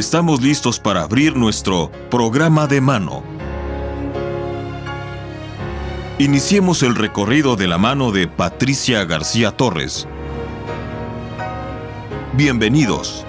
estamos 0.00 0.40
listos 0.40 0.80
para 0.80 1.02
abrir 1.02 1.36
nuestro 1.36 1.92
programa 2.10 2.66
de 2.66 2.80
mano. 2.80 3.22
Iniciemos 6.18 6.82
el 6.82 6.94
recorrido 6.96 7.54
de 7.54 7.68
la 7.68 7.76
mano 7.76 8.10
de 8.10 8.26
Patricia 8.26 9.04
García 9.04 9.50
Torres. 9.50 10.08
Bienvenidos. 12.32 13.26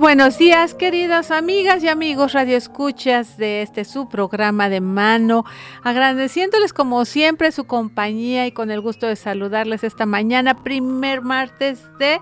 Buenos 0.00 0.38
días, 0.38 0.72
queridas 0.72 1.30
amigas 1.30 1.84
y 1.84 1.88
amigos 1.88 2.32
radioescuchas 2.32 3.36
de 3.36 3.60
este 3.60 3.84
su 3.84 4.08
programa 4.08 4.70
de 4.70 4.80
mano, 4.80 5.44
agradeciéndoles 5.84 6.72
como 6.72 7.04
siempre 7.04 7.52
su 7.52 7.64
compañía 7.64 8.46
y 8.46 8.52
con 8.52 8.70
el 8.70 8.80
gusto 8.80 9.06
de 9.06 9.14
saludarles 9.14 9.84
esta 9.84 10.06
mañana, 10.06 10.62
primer 10.62 11.20
martes 11.20 11.82
de 11.98 12.18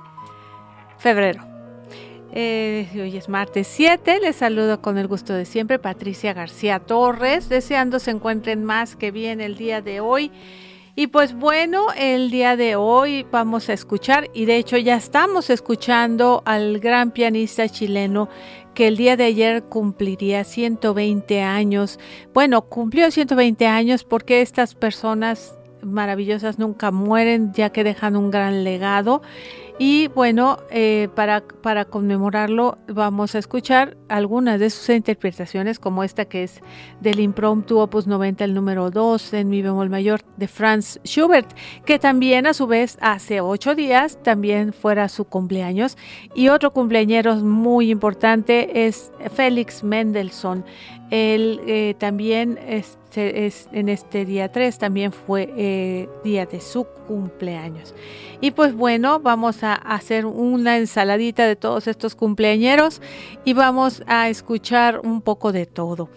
febrero. 0.99 1.45
Eh, 2.33 2.89
hoy 2.95 3.17
es 3.17 3.29
martes 3.29 3.69
7, 3.69 4.19
les 4.23 4.35
saludo 4.35 4.83
con 4.83 4.99
el 4.99 5.07
gusto 5.07 5.33
de 5.33 5.45
siempre, 5.45 5.79
Patricia 5.79 6.33
García 6.33 6.81
Torres, 6.81 7.49
deseando 7.49 8.01
se 8.01 8.11
encuentren 8.11 8.65
más 8.65 8.97
que 8.97 9.13
bien 9.13 9.41
el 9.41 9.57
día 9.57 9.83
de 9.83 10.01
hoy 10.01 10.33
y 10.99 11.07
pues 11.07 11.33
bueno, 11.33 11.87
el 11.97 12.29
día 12.29 12.57
de 12.57 12.75
hoy 12.75 13.25
vamos 13.31 13.69
a 13.69 13.73
escuchar, 13.73 14.29
y 14.35 14.47
de 14.47 14.57
hecho 14.57 14.77
ya 14.79 14.97
estamos 14.97 15.49
escuchando 15.49 16.43
al 16.45 16.81
gran 16.81 17.13
pianista 17.13 17.69
chileno 17.69 18.29
que 18.75 18.89
el 18.89 18.97
día 18.97 19.17
de 19.17 19.23
ayer 19.23 19.63
cumpliría 19.63 20.43
120 20.43 21.41
años. 21.41 22.01
Bueno, 22.35 22.63
cumplió 22.63 23.13
120 23.13 23.65
años 23.69 24.03
porque 24.03 24.41
estas 24.41 24.75
personas 24.75 25.57
maravillosas 25.83 26.59
nunca 26.59 26.91
mueren, 26.91 27.53
ya 27.53 27.71
que 27.71 27.85
dejan 27.85 28.17
un 28.17 28.33
gran 28.33 28.65
legado. 28.65 29.23
Y 29.81 30.09
bueno, 30.09 30.59
eh, 30.71 31.09
para, 31.15 31.41
para 31.41 31.85
conmemorarlo 31.85 32.79
vamos 32.89 33.37
a 33.37 33.39
escuchar 33.39 33.97
algunas 34.09 34.59
de 34.59 34.71
sus 34.71 34.89
interpretaciones, 34.89 35.79
como 35.79 36.03
esta 36.03 36.25
que 36.25 36.43
es 36.43 36.61
del 37.01 37.21
impromptu 37.21 37.79
opus 37.79 38.09
90, 38.09 38.45
el 38.45 38.55
número 38.55 38.91
2 38.91 39.35
en 39.35 39.49
mi 39.49 39.63
bemol 39.63 39.89
mayor 39.89 40.23
de 40.37 40.49
Franz 40.49 40.99
Schubert, 41.05 41.49
que 41.85 42.01
también 42.01 42.49
a 42.49 42.55
su 42.55 42.67
vez 42.67 42.99
hace 43.01 43.41
ocho 43.41 43.77
días 43.77 44.21
también 44.25 44.73
fuera 44.73 45.09
su 45.09 45.25
cumpleaños. 45.25 45.97
Y 46.35 46.49
otro 46.49 46.73
cumpleañero 46.73 47.37
muy 47.37 47.91
importante 47.93 48.87
es 48.87 49.13
Félix 49.33 49.85
Mendelssohn. 49.85 50.65
Él 51.11 51.61
eh, 51.67 51.95
también 51.99 52.59
este, 52.67 53.47
es, 53.47 53.69
en 53.73 53.89
este 53.89 54.27
día 54.27 54.53
3 54.53 54.79
también 54.79 55.13
fue 55.13 55.49
eh, 55.57 56.09
día 56.23 56.45
de 56.45 56.61
su 56.61 56.85
cumpleaños. 57.07 57.95
Y 58.41 58.51
pues 58.51 58.75
bueno, 58.75 59.19
vamos 59.19 59.65
a 59.65 59.68
hacer 59.75 60.27
una 60.27 60.77
ensaladita 60.77 61.47
de 61.47 61.57
todos 61.57 61.87
estos 61.87 62.15
cumpleañeros 62.15 63.01
y 63.45 63.53
vamos 63.53 64.03
a 64.07 64.29
escuchar 64.29 65.01
un 65.01 65.23
poco 65.23 65.53
de 65.53 65.67
todo. 65.67 66.09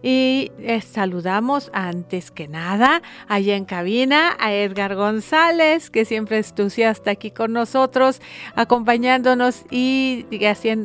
Y 0.00 0.52
eh, 0.60 0.80
saludamos 0.80 1.70
antes 1.72 2.30
que 2.30 2.46
nada 2.46 3.02
allá 3.26 3.56
en 3.56 3.64
cabina 3.64 4.36
a 4.38 4.52
Edgar 4.52 4.94
González, 4.94 5.90
que 5.90 6.04
siempre 6.04 6.38
es 6.38 6.50
entusiasta 6.50 7.10
aquí 7.10 7.32
con 7.32 7.52
nosotros, 7.52 8.20
acompañándonos 8.54 9.64
y, 9.70 10.26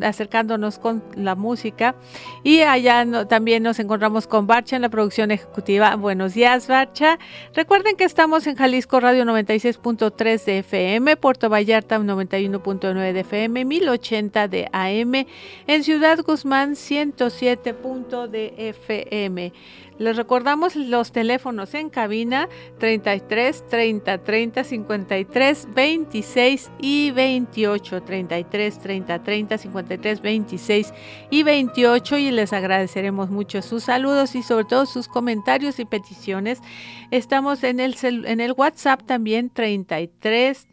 acercándonos 0.01 0.79
con 0.79 1.03
la 1.15 1.35
música. 1.35 1.95
Y 2.43 2.61
allá 2.61 3.05
también 3.27 3.61
nos 3.61 3.79
encontramos 3.79 4.25
con 4.25 4.47
Barcha 4.47 4.75
en 4.75 4.81
la 4.81 4.89
producción 4.89 5.29
ejecutiva. 5.29 5.95
Buenos 5.95 6.33
días, 6.33 6.67
Barcha. 6.67 7.19
Recuerden 7.53 7.95
que 7.95 8.05
estamos 8.05 8.47
en 8.47 8.55
Jalisco 8.55 8.99
Radio 8.99 9.25
96.3 9.25 10.45
de 10.45 10.57
FM, 10.59 11.17
Puerto 11.17 11.49
Vallarta 11.49 11.99
91.9 11.99 13.13
de 13.13 13.19
FM, 13.19 13.65
1080 13.65 14.47
de 14.47 14.69
AM, 14.71 15.27
en 15.67 15.83
Ciudad 15.83 16.19
Guzmán 16.25 16.75
107. 16.75 17.75
de 18.29 18.53
FM 18.57 19.02
les 19.99 20.17
recordamos 20.17 20.75
los 20.75 21.11
teléfonos 21.11 21.73
en 21.73 21.89
cabina 21.89 22.49
33 22.79 23.67
30 23.67 24.17
30 24.23 24.63
53 24.63 25.67
26 25.73 26.71
y 26.79 27.11
28 27.11 28.01
33 28.03 28.79
30 28.79 29.23
30 29.23 29.57
53 29.57 30.21
26 30.21 30.93
y 31.29 31.43
28 31.43 32.17
y 32.17 32.31
les 32.31 32.53
agradeceremos 32.53 33.29
mucho 33.29 33.61
sus 33.61 33.83
saludos 33.83 34.35
y 34.35 34.43
sobre 34.43 34.65
todo 34.65 34.85
sus 34.85 35.07
comentarios 35.07 35.79
y 35.79 35.85
peticiones. 35.85 36.59
Estamos 37.11 37.63
en 37.63 37.79
el 37.79 37.95
en 38.03 38.41
el 38.41 38.53
WhatsApp 38.53 39.03
también 39.03 39.49
33 39.49 40.67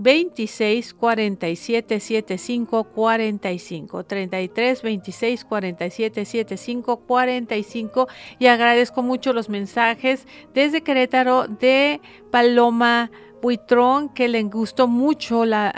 26 0.00 0.94
47 0.94 2.00
75 2.00 2.84
45 2.84 4.04
33 4.04 4.82
26 4.82 5.44
47 5.44 6.24
75 6.24 6.96
45 7.00 8.08
y 8.38 8.46
agradezco 8.46 9.02
mucho 9.02 9.34
los 9.34 9.50
mensajes 9.50 10.26
desde 10.54 10.80
Querétaro 10.80 11.46
de 11.48 12.00
Paloma 12.30 13.10
Buitrón, 13.40 14.08
que 14.10 14.28
le 14.28 14.42
gustó 14.44 14.86
mucho 14.86 15.44
la, 15.44 15.72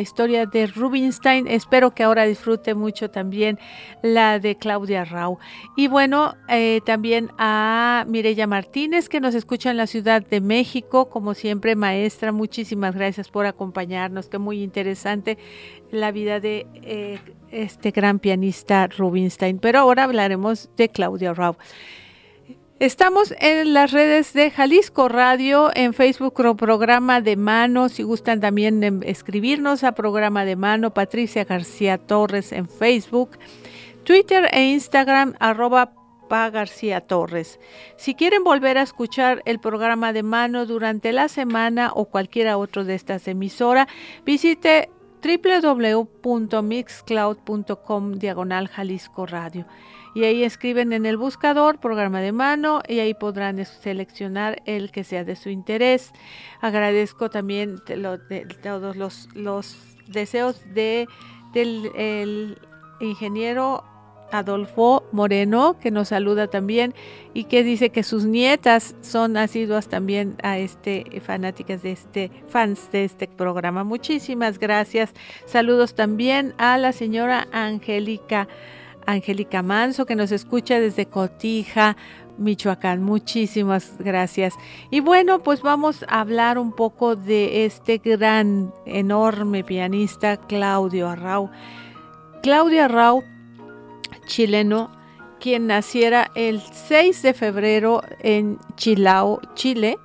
historia 0.00 0.46
de 0.46 0.66
Rubinstein. 0.66 1.46
Espero 1.46 1.92
que 1.92 2.02
ahora 2.02 2.24
disfrute 2.24 2.74
mucho 2.74 3.10
también 3.10 3.58
la 4.02 4.38
de 4.38 4.56
Claudia 4.56 5.04
Rau. 5.04 5.38
Y 5.76 5.88
bueno, 5.88 6.34
eh, 6.48 6.80
también 6.84 7.30
a 7.38 8.04
Mireya 8.08 8.46
Martínez, 8.46 9.08
que 9.08 9.20
nos 9.20 9.34
escucha 9.34 9.70
en 9.70 9.76
la 9.76 9.86
Ciudad 9.86 10.24
de 10.24 10.40
México, 10.40 11.08
como 11.08 11.34
siempre, 11.34 11.76
maestra. 11.76 12.32
Muchísimas 12.32 12.94
gracias 12.94 13.28
por 13.28 13.46
acompañarnos. 13.46 14.28
Qué 14.28 14.38
muy 14.38 14.62
interesante 14.62 15.38
la 15.90 16.12
vida 16.12 16.40
de 16.40 16.66
eh, 16.82 17.18
este 17.50 17.90
gran 17.90 18.18
pianista 18.18 18.86
Rubinstein. 18.86 19.58
Pero 19.58 19.80
ahora 19.80 20.04
hablaremos 20.04 20.70
de 20.76 20.88
Claudia 20.88 21.34
Rau. 21.34 21.56
Estamos 22.80 23.32
en 23.40 23.74
las 23.74 23.92
redes 23.92 24.32
de 24.32 24.50
Jalisco 24.50 25.10
Radio, 25.10 25.70
en 25.74 25.92
Facebook 25.92 26.32
programa 26.56 27.20
de 27.20 27.36
mano, 27.36 27.90
si 27.90 28.02
gustan 28.02 28.40
también 28.40 28.82
em, 28.82 29.02
escribirnos 29.02 29.84
a 29.84 29.92
programa 29.92 30.46
de 30.46 30.56
mano, 30.56 30.94
Patricia 30.94 31.44
García 31.44 31.98
Torres 31.98 32.52
en 32.52 32.70
Facebook, 32.70 33.32
Twitter 34.04 34.48
e 34.50 34.70
Instagram 34.70 35.34
arroba 35.40 35.92
Pa 36.30 36.48
García 36.48 37.02
Torres. 37.02 37.60
Si 37.98 38.14
quieren 38.14 38.44
volver 38.44 38.78
a 38.78 38.82
escuchar 38.82 39.42
el 39.44 39.60
programa 39.60 40.14
de 40.14 40.22
mano 40.22 40.64
durante 40.64 41.12
la 41.12 41.28
semana 41.28 41.92
o 41.94 42.06
cualquiera 42.06 42.56
otro 42.56 42.86
de 42.86 42.94
estas 42.94 43.28
emisoras, 43.28 43.88
visite 44.24 44.88
www.mixcloud.com 45.22 48.14
diagonal 48.14 48.68
Jalisco 48.68 49.26
Radio. 49.26 49.66
Y 50.14 50.24
ahí 50.24 50.42
escriben 50.42 50.92
en 50.92 51.06
el 51.06 51.16
buscador 51.16 51.78
programa 51.78 52.20
de 52.20 52.32
mano 52.32 52.82
y 52.88 52.98
ahí 52.98 53.14
podrán 53.14 53.64
seleccionar 53.64 54.62
el 54.66 54.90
que 54.90 55.04
sea 55.04 55.24
de 55.24 55.36
su 55.36 55.50
interés. 55.50 56.12
Agradezco 56.60 57.30
también 57.30 57.76
todos 58.62 58.96
los, 58.96 59.28
los 59.34 59.76
deseos 60.08 60.62
de, 60.74 61.06
del 61.52 62.58
ingeniero 63.00 63.84
Adolfo 64.32 65.04
Moreno, 65.12 65.76
que 65.80 65.90
nos 65.90 66.08
saluda 66.08 66.48
también 66.48 66.94
y 67.34 67.44
que 67.44 67.62
dice 67.62 67.90
que 67.90 68.02
sus 68.02 68.24
nietas 68.24 68.94
son 69.00 69.36
asiduas 69.36 69.88
también 69.88 70.36
a 70.42 70.58
este 70.58 71.20
fanáticas 71.20 71.82
de 71.82 71.92
este 71.92 72.30
fans 72.48 72.90
de 72.92 73.04
este 73.04 73.28
programa. 73.28 73.84
Muchísimas 73.84 74.58
gracias. 74.58 75.12
Saludos 75.46 75.94
también 75.94 76.54
a 76.58 76.78
la 76.78 76.92
señora 76.92 77.48
Angélica 77.52 78.48
Angélica 79.06 79.62
Manso 79.62 80.06
que 80.06 80.16
nos 80.16 80.32
escucha 80.32 80.80
desde 80.80 81.06
Cotija, 81.06 81.96
Michoacán. 82.38 83.02
Muchísimas 83.02 83.92
gracias. 83.98 84.54
Y 84.90 85.00
bueno, 85.00 85.42
pues 85.42 85.62
vamos 85.62 86.04
a 86.08 86.20
hablar 86.20 86.58
un 86.58 86.72
poco 86.72 87.16
de 87.16 87.64
este 87.66 87.98
gran, 87.98 88.72
enorme 88.86 89.62
pianista 89.62 90.36
Claudio 90.36 91.08
Arrau. 91.08 91.50
Claudio 92.42 92.84
Arrau 92.84 93.22
chileno, 94.26 94.90
quien 95.40 95.66
naciera 95.66 96.30
el 96.34 96.60
6 96.60 97.22
de 97.22 97.34
febrero 97.34 98.02
en 98.20 98.58
Chilao, 98.76 99.40
Chile, 99.54 99.98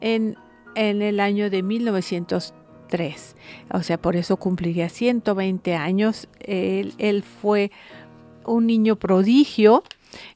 en, 0.00 0.36
en 0.74 1.02
el 1.02 1.20
año 1.20 1.50
de 1.50 1.62
1903. 1.62 3.36
O 3.72 3.82
sea, 3.82 3.98
por 3.98 4.16
eso 4.16 4.36
cumpliría 4.36 4.88
120 4.88 5.74
años. 5.74 6.28
Él, 6.40 6.94
él 6.98 7.22
fue 7.22 7.72
un 8.46 8.66
niño 8.66 8.96
prodigio. 8.96 9.82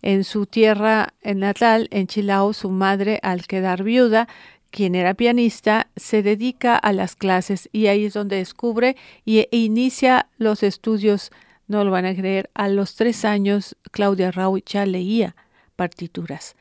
En 0.03 0.25
su 0.25 0.47
tierra 0.47 1.15
natal, 1.23 1.89
en 1.93 2.09
Chilao, 2.09 2.53
su 2.53 2.69
madre, 2.71 3.21
al 3.23 3.47
quedar 3.47 3.85
viuda, 3.85 4.27
quien 4.71 4.95
era 4.95 5.15
pianista, 5.15 5.87
se 5.97 6.23
dedica 6.23 6.77
a 6.77 6.93
las 6.93 7.15
clases 7.15 7.69
y 7.73 7.87
ahí 7.87 8.07
es 8.07 8.15
donde 8.15 8.37
descubre 8.37 8.97
y, 9.25 9.39
e 9.39 9.49
inicia 9.53 10.29
los 10.37 10.63
estudios 10.63 11.31
no 11.69 11.85
lo 11.85 11.91
van 11.91 12.07
a 12.07 12.15
creer, 12.15 12.51
a 12.55 12.69
los 12.69 12.97
tres 12.97 13.25
años 13.25 13.77
Claudia 13.93 14.31
Rau 14.31 14.59
ya 14.59 14.87
leía 14.87 15.37
partituras. 15.77 16.57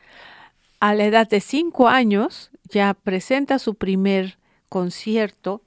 A 0.80 0.94
la 0.94 1.06
edad 1.06 1.28
de 1.28 1.40
cinco 1.40 1.88
años 1.88 2.50
ya 2.68 2.94
presenta 2.94 3.58
su 3.58 3.74
primer 3.74 4.38
concierto. 4.68 5.62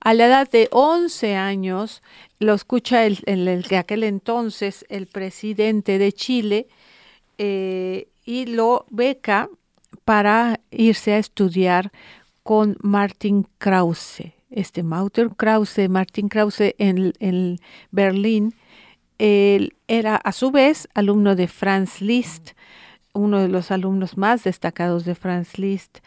A 0.00 0.14
la 0.14 0.26
edad 0.26 0.50
de 0.50 0.68
once 0.70 1.36
años 1.36 2.02
lo 2.38 2.54
escucha 2.54 3.04
el, 3.06 3.20
el, 3.26 3.64
aquel 3.76 4.04
entonces 4.04 4.84
el 4.88 5.06
presidente 5.06 5.98
de 5.98 6.12
Chile 6.12 6.66
eh, 7.38 8.08
y 8.24 8.46
lo 8.46 8.86
beca 8.90 9.48
para 10.04 10.60
irse 10.70 11.12
a 11.12 11.18
estudiar 11.18 11.92
con 12.42 12.76
Martin 12.82 13.46
Krause. 13.58 14.32
Este 14.50 14.82
Martin 14.82 15.30
Krause, 15.30 15.88
Martin 15.88 16.28
Krause 16.28 16.74
en, 16.78 17.12
en 17.18 17.58
Berlín 17.90 18.54
él 19.18 19.74
era 19.88 20.16
a 20.16 20.32
su 20.32 20.50
vez 20.50 20.88
alumno 20.94 21.36
de 21.36 21.48
Franz 21.48 22.00
Liszt, 22.00 22.50
uno 23.12 23.40
de 23.40 23.48
los 23.48 23.70
alumnos 23.70 24.16
más 24.16 24.44
destacados 24.44 25.04
de 25.04 25.14
Franz 25.14 25.58
Liszt, 25.58 25.98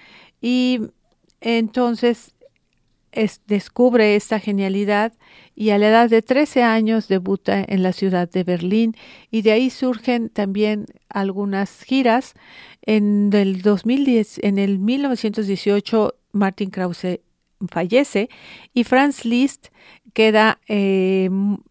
y 0.42 0.82
entonces 1.42 2.34
descubre 3.48 4.16
esta 4.16 4.40
genialidad 4.40 5.14
y 5.56 5.72
a 5.72 5.78
la 5.78 5.90
edad 5.90 6.10
de 6.10 6.22
13 6.22 6.64
años 6.64 7.08
debuta 7.08 7.64
en 7.68 7.84
la 7.84 7.92
ciudad 7.92 8.30
de 8.30 8.44
Berlín 8.44 8.96
y 9.32 9.42
de 9.42 9.52
ahí 9.52 9.70
surgen 9.70 10.30
también 10.30 10.86
algunas 11.10 11.84
giras. 11.84 12.34
En 12.82 13.30
el 13.34 13.62
2010, 13.62 14.40
en 14.44 14.58
el 14.58 14.80
1918, 14.80 16.16
Martin 16.32 16.70
Krause 16.70 17.20
fallece 17.68 18.30
y 18.74 18.84
Franz 18.84 19.26
Liszt 19.26 19.68
queda 20.14 20.60
un, 20.68 21.64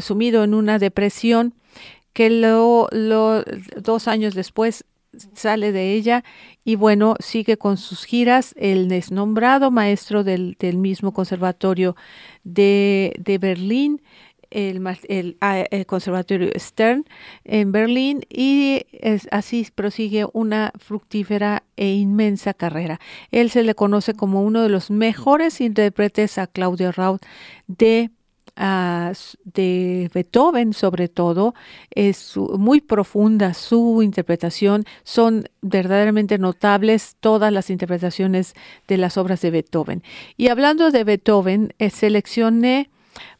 sumido 0.00 0.44
en 0.44 0.54
una 0.54 0.78
depresión 0.78 1.54
que 2.12 2.30
lo, 2.30 2.88
dos 3.80 4.08
años 4.08 4.34
después 4.34 4.84
sale 5.34 5.72
de 5.72 5.92
ella 5.92 6.24
y 6.64 6.76
bueno, 6.76 7.16
sigue 7.20 7.56
con 7.56 7.76
sus 7.76 8.04
giras. 8.04 8.54
el 8.56 8.90
es 8.92 9.10
nombrado 9.10 9.70
maestro 9.70 10.24
del, 10.24 10.56
mismo 10.76 11.12
conservatorio 11.12 11.96
de, 12.44 13.14
de 13.18 13.38
Berlín 13.38 14.00
el, 14.54 15.36
ah, 15.40 15.64
el, 15.70 15.86
Conservatorio 15.86 16.50
Stern 16.56 17.04
en 17.44 17.72
Berlín 17.72 18.20
y 18.30 18.86
así 19.30 19.66
prosigue 19.74 20.26
una 20.32 20.72
fructífera 20.78 21.64
e 21.76 21.92
inmensa 21.92 22.54
carrera. 22.54 23.00
Él 23.30 23.50
se 23.50 23.64
le 23.64 23.74
conoce 23.74 24.14
como 24.14 24.42
uno 24.42 24.62
de 24.62 24.68
los 24.68 24.90
mejores 24.90 25.60
intérpretes 25.60 26.38
a 26.38 26.46
Claudio 26.46 26.92
Raut 26.92 27.22
de 27.66 28.10
ah, 28.56 29.12
de 29.44 30.10
Beethoven 30.12 30.72
sobre 30.72 31.08
todo 31.08 31.54
es 31.90 32.36
muy 32.36 32.80
profunda 32.80 33.54
su 33.54 34.02
interpretación 34.02 34.84
son 35.02 35.48
verdaderamente 35.62 36.38
notables 36.38 37.16
todas 37.20 37.52
las 37.52 37.70
interpretaciones 37.70 38.54
de 38.88 38.98
las 38.98 39.16
obras 39.16 39.40
de 39.40 39.50
Beethoven. 39.50 40.02
Y 40.36 40.48
hablando 40.48 40.90
de 40.90 41.04
Beethoven 41.04 41.74
eh, 41.78 41.90
seleccioné 41.90 42.90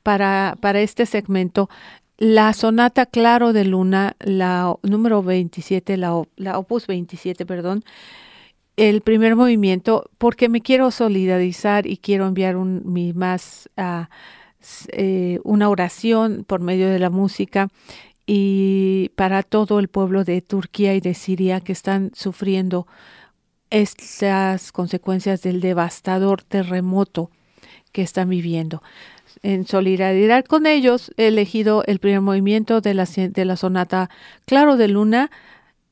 para, 0.02 0.56
para 0.60 0.80
este 0.80 1.06
segmento 1.06 1.68
la 2.16 2.52
sonata 2.52 3.06
Claro 3.06 3.52
de 3.52 3.64
Luna, 3.64 4.16
la 4.20 4.76
número 4.82 5.22
27, 5.22 5.96
la, 5.96 6.22
la 6.36 6.58
opus 6.58 6.86
27, 6.86 7.44
perdón, 7.44 7.84
el 8.76 9.00
primer 9.02 9.36
movimiento, 9.36 10.10
porque 10.18 10.48
me 10.48 10.60
quiero 10.60 10.90
solidarizar 10.90 11.86
y 11.86 11.96
quiero 11.96 12.26
enviar 12.26 12.56
un, 12.56 12.82
mi 12.84 13.12
más 13.12 13.68
uh, 13.76 14.04
eh, 14.88 15.40
una 15.44 15.68
oración 15.68 16.44
por 16.46 16.60
medio 16.60 16.88
de 16.88 16.98
la 16.98 17.10
música 17.10 17.68
y 18.26 19.10
para 19.16 19.42
todo 19.42 19.78
el 19.78 19.88
pueblo 19.88 20.24
de 20.24 20.40
Turquía 20.42 20.94
y 20.94 21.00
de 21.00 21.14
Siria 21.14 21.60
que 21.60 21.72
están 21.72 22.10
sufriendo 22.14 22.86
estas 23.70 24.72
consecuencias 24.72 25.42
del 25.42 25.60
devastador 25.60 26.42
terremoto 26.42 27.30
que 27.92 28.02
están 28.02 28.28
viviendo 28.28 28.82
en 29.44 29.66
solidaridad 29.66 30.44
con 30.46 30.66
ellos, 30.66 31.12
he 31.18 31.28
elegido 31.28 31.84
el 31.86 31.98
primer 31.98 32.22
movimiento 32.22 32.80
de 32.80 32.94
la, 32.94 33.04
de 33.04 33.44
la 33.44 33.56
sonata 33.56 34.08
Claro 34.46 34.76
de 34.76 34.88
Luna, 34.88 35.30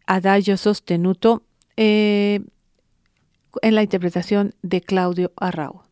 Adagio 0.06 0.56
Sostenuto, 0.56 1.42
eh, 1.76 2.40
en 3.60 3.74
la 3.74 3.82
interpretación 3.82 4.54
de 4.62 4.80
Claudio 4.80 5.32
Arrau. 5.36 5.82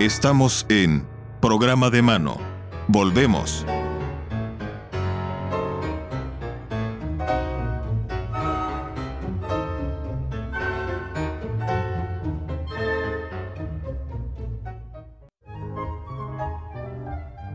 Estamos 0.00 0.64
en 0.70 1.06
Programa 1.42 1.90
de 1.90 2.00
Mano. 2.00 2.38
Volvemos. 2.88 3.66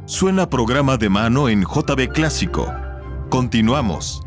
Suena 0.06 0.48
programa 0.48 0.98
de 0.98 1.10
mano 1.10 1.50
en 1.50 1.64
JB 1.64 2.14
Clásico. 2.14 2.72
Continuamos. 3.30 4.25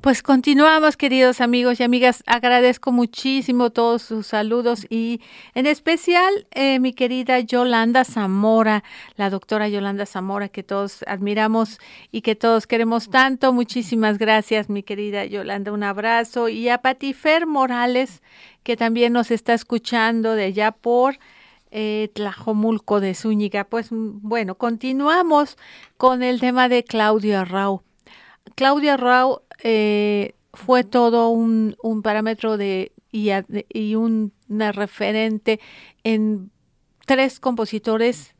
Pues 0.00 0.22
continuamos, 0.22 0.96
queridos 0.96 1.42
amigos 1.42 1.78
y 1.78 1.82
amigas. 1.82 2.24
Agradezco 2.26 2.90
muchísimo 2.90 3.68
todos 3.68 4.00
sus 4.00 4.28
saludos 4.28 4.86
y 4.88 5.20
en 5.54 5.66
especial 5.66 6.46
eh, 6.52 6.78
mi 6.80 6.94
querida 6.94 7.38
Yolanda 7.40 8.04
Zamora, 8.06 8.82
la 9.16 9.28
doctora 9.28 9.68
Yolanda 9.68 10.06
Zamora, 10.06 10.48
que 10.48 10.62
todos 10.62 11.04
admiramos 11.06 11.78
y 12.10 12.22
que 12.22 12.34
todos 12.34 12.66
queremos 12.66 13.10
tanto. 13.10 13.52
Muchísimas 13.52 14.16
gracias, 14.16 14.70
mi 14.70 14.82
querida 14.82 15.26
Yolanda. 15.26 15.70
Un 15.70 15.82
abrazo. 15.82 16.48
Y 16.48 16.70
a 16.70 16.78
Patifer 16.78 17.46
Morales, 17.46 18.22
que 18.62 18.78
también 18.78 19.12
nos 19.12 19.30
está 19.30 19.52
escuchando 19.52 20.34
de 20.34 20.44
allá 20.44 20.72
por 20.72 21.18
eh, 21.72 22.08
Tlajomulco 22.14 23.00
de 23.00 23.14
Zúñiga. 23.14 23.64
Pues 23.64 23.88
bueno, 23.90 24.54
continuamos 24.54 25.58
con 25.98 26.22
el 26.22 26.40
tema 26.40 26.70
de 26.70 26.84
Claudia 26.84 27.44
Rau. 27.44 27.82
Claudia 28.54 28.96
Rau 28.96 29.42
eh, 29.62 30.34
fue 30.52 30.84
todo 30.84 31.30
un, 31.30 31.76
parámetro 32.02 32.56
de 32.56 32.92
y, 33.12 33.30
y 33.72 33.94
una 33.94 34.72
referente 34.72 35.60
en 36.04 36.50
tres 37.06 37.40
compositores. 37.40 38.34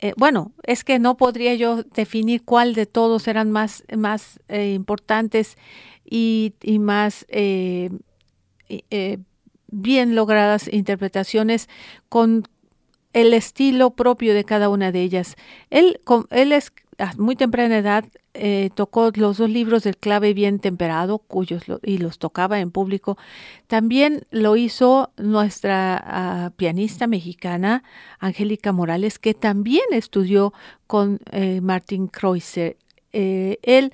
Eh, 0.00 0.12
bueno, 0.16 0.52
es 0.62 0.84
que 0.84 0.98
no 0.98 1.16
podría 1.16 1.54
yo 1.54 1.82
definir 1.82 2.44
cuál 2.44 2.74
de 2.74 2.86
todos 2.86 3.28
eran 3.28 3.50
más, 3.50 3.84
más 3.96 4.40
eh, 4.48 4.72
importantes 4.74 5.56
y, 6.04 6.54
y 6.62 6.78
más 6.78 7.26
bien 9.68 10.14
logradas 10.14 10.72
interpretaciones 10.72 11.68
con 12.08 12.44
el 13.12 13.32
estilo 13.32 13.90
propio 13.90 14.34
de 14.34 14.44
cada 14.44 14.68
una 14.68 14.92
de 14.92 15.00
ellas. 15.00 15.36
Él, 15.70 16.00
él 16.30 16.52
es 16.52 16.70
a 16.98 17.12
muy 17.16 17.36
temprana 17.36 17.78
edad 17.78 18.04
eh, 18.38 18.70
tocó 18.74 19.10
los 19.14 19.38
dos 19.38 19.50
libros 19.50 19.82
del 19.84 19.96
clave 19.96 20.34
bien 20.34 20.58
temperado, 20.58 21.18
cuyos 21.18 21.64
y 21.82 21.98
los 21.98 22.18
tocaba 22.18 22.60
en 22.60 22.70
público. 22.70 23.16
También 23.66 24.26
lo 24.30 24.56
hizo 24.56 25.10
nuestra 25.16 26.02
ah, 26.06 26.50
pianista 26.56 27.06
mexicana, 27.06 27.82
Angélica 28.18 28.72
Morales, 28.72 29.18
que 29.18 29.34
también 29.34 29.84
estudió 29.92 30.52
con 30.86 31.20
eh, 31.32 31.60
Martin 31.60 32.08
Kreuzer. 32.08 32.76
Eh, 33.12 33.58
él 33.62 33.92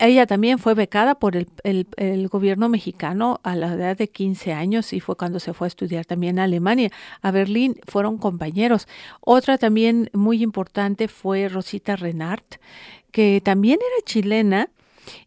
ella 0.00 0.26
también 0.26 0.58
fue 0.58 0.72
becada 0.72 1.14
por 1.16 1.36
el, 1.36 1.46
el, 1.62 2.28
gobierno 2.28 2.70
mexicano 2.70 3.38
a 3.42 3.54
la 3.54 3.74
edad 3.74 3.98
de 3.98 4.08
15 4.08 4.54
años 4.54 4.94
y 4.94 5.00
fue 5.00 5.14
cuando 5.14 5.40
se 5.40 5.52
fue 5.52 5.66
a 5.66 5.68
estudiar 5.68 6.06
también 6.06 6.38
a 6.38 6.44
Alemania. 6.44 6.90
A 7.20 7.30
Berlín 7.30 7.78
fueron 7.86 8.16
compañeros. 8.16 8.88
Otra 9.20 9.58
también 9.58 10.08
muy 10.14 10.42
importante 10.42 11.06
fue 11.06 11.50
Rosita 11.50 11.96
Renart, 11.96 12.54
que 13.12 13.40
también 13.44 13.78
era 13.80 14.04
chilena. 14.04 14.70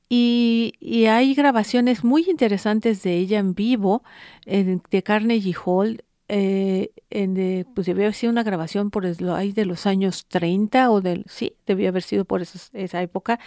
Y, 0.10 0.74
y 0.80 1.06
hay 1.06 1.34
grabaciones 1.34 2.04
muy 2.04 2.26
interesantes 2.30 3.02
de 3.04 3.18
ella 3.18 3.40
en 3.40 3.56
vivo 3.56 4.04
en, 4.46 4.84
de 4.92 5.02
Carnegie 5.02 5.56
Hall 5.66 6.04
eh, 6.30 6.92
en 7.10 7.34
de, 7.34 7.66
pues 7.76 7.86
debió 7.86 8.06
haber 8.06 8.16
sido 8.16 8.32
una 8.32 8.44
grabación 8.44 8.90
por 8.90 9.06
ahí 9.06 9.52
de 9.52 9.66
los 9.66 9.86
años 9.86 10.26
30 10.30 10.90
o 10.90 11.02
del, 11.02 11.26
sí, 11.28 11.58
debió 11.68 11.90
haber 11.90 12.02
sido 12.02 12.26
por 12.26 12.42
esa 12.42 13.02
época, 13.04 13.40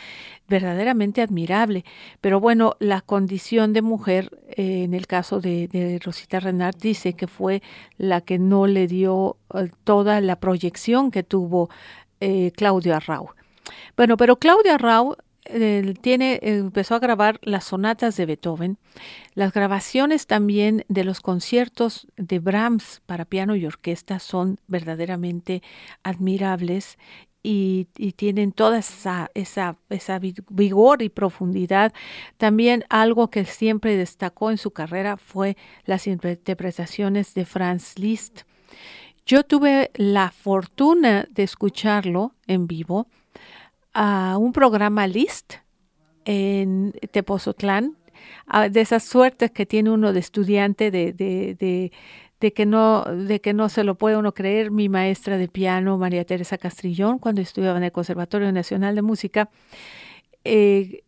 verdaderamente 0.47 1.23
admirable. 1.23 1.85
Pero 2.21 2.39
bueno, 2.39 2.77
la 2.79 3.01
condición 3.01 3.73
de 3.73 3.83
mujer, 3.83 4.39
eh, 4.51 4.85
en 4.85 4.95
el 4.95 5.07
caso 5.07 5.41
de, 5.41 6.01
Rosita 6.05 6.39
Renard, 6.39 6.77
dice 6.77 7.15
que 7.15 7.27
fue 7.27 7.63
la 7.99 8.21
que 8.21 8.39
no 8.39 8.67
le 8.67 8.87
dio 8.87 9.37
eh, 9.55 9.71
toda 9.85 10.21
la 10.21 10.37
proyección 10.39 11.11
que 11.11 11.23
tuvo 11.23 11.71
Claudia 12.57 12.99
Rau. 13.01 13.36
Bueno, 13.97 14.17
pero 14.17 14.37
Claudia 14.37 14.79
Rau 14.79 15.17
tiene, 16.01 16.41
empezó 16.43 16.95
a 16.95 16.99
grabar 16.99 17.39
las 17.43 17.65
sonatas 17.65 18.17
de 18.17 18.27
Beethoven, 18.27 18.79
las 19.35 19.53
grabaciones 19.53 20.27
también 20.27 20.85
de 20.89 21.05
los 21.05 21.21
conciertos 21.21 22.09
de 22.17 22.39
Brahms 22.39 23.03
para 23.07 23.25
piano 23.25 23.55
y 23.55 23.67
orquesta 23.67 24.19
son 24.19 24.59
verdaderamente 24.67 25.63
admirables 26.03 26.99
y, 27.43 27.85
tienen 28.17 28.51
toda 28.51 28.79
esa, 28.79 29.31
esa, 29.35 29.77
esa 29.89 30.19
vigor 30.19 31.03
y 31.03 31.09
profundidad. 31.09 31.93
También 32.39 32.85
algo 32.89 33.31
que 33.31 33.45
siempre 33.45 33.97
destacó 33.97 34.51
en 34.51 34.59
su 34.59 34.73
carrera 34.73 35.17
fue 35.17 35.57
las 35.85 36.09
interpretaciones 36.09 37.35
de 37.35 37.45
Franz 37.45 38.01
Liszt. 38.01 38.43
Yo 39.27 39.45
tuve 39.45 39.93
la 39.95 40.33
fortuna 40.33 41.29
de 41.31 41.45
escucharlo 41.45 42.35
en 42.49 42.67
vivo 42.67 43.07
a 43.99 44.37
un 44.37 44.53
programa 44.53 45.07
LIST 45.07 45.55
en 46.27 46.93
Tepozotlán, 47.13 47.97
de 48.71 48.81
esas 48.83 49.05
suertes 49.05 49.51
que 49.51 49.65
tiene 49.65 49.91
uno 49.91 50.13
de 50.13 50.21
estudiante 50.21 50.91
de, 50.91 51.15
de, 51.15 51.91
de, 52.39 52.53
que 52.53 52.67
no, 52.67 53.05
de 53.05 53.41
que 53.41 53.55
no 53.55 53.71
se 53.71 53.85
lo 53.85 53.95
puede 53.95 54.19
uno 54.19 54.35
creer. 54.35 54.71
Mi 54.71 54.91
maestra 54.91 55.39
de 55.39 55.49
piano, 55.49 55.97
María 55.97 56.27
Teresa 56.27 56.59
Castrillón, 56.59 57.19
cuando 57.19 57.41
estudiaba 57.41 57.79
en 57.79 57.85
el 57.85 57.93
Conservatorio 57.93 58.53
Nacional 58.53 58.95
de 58.97 59.03
Música, 59.03 59.49
eh, 60.45 61.03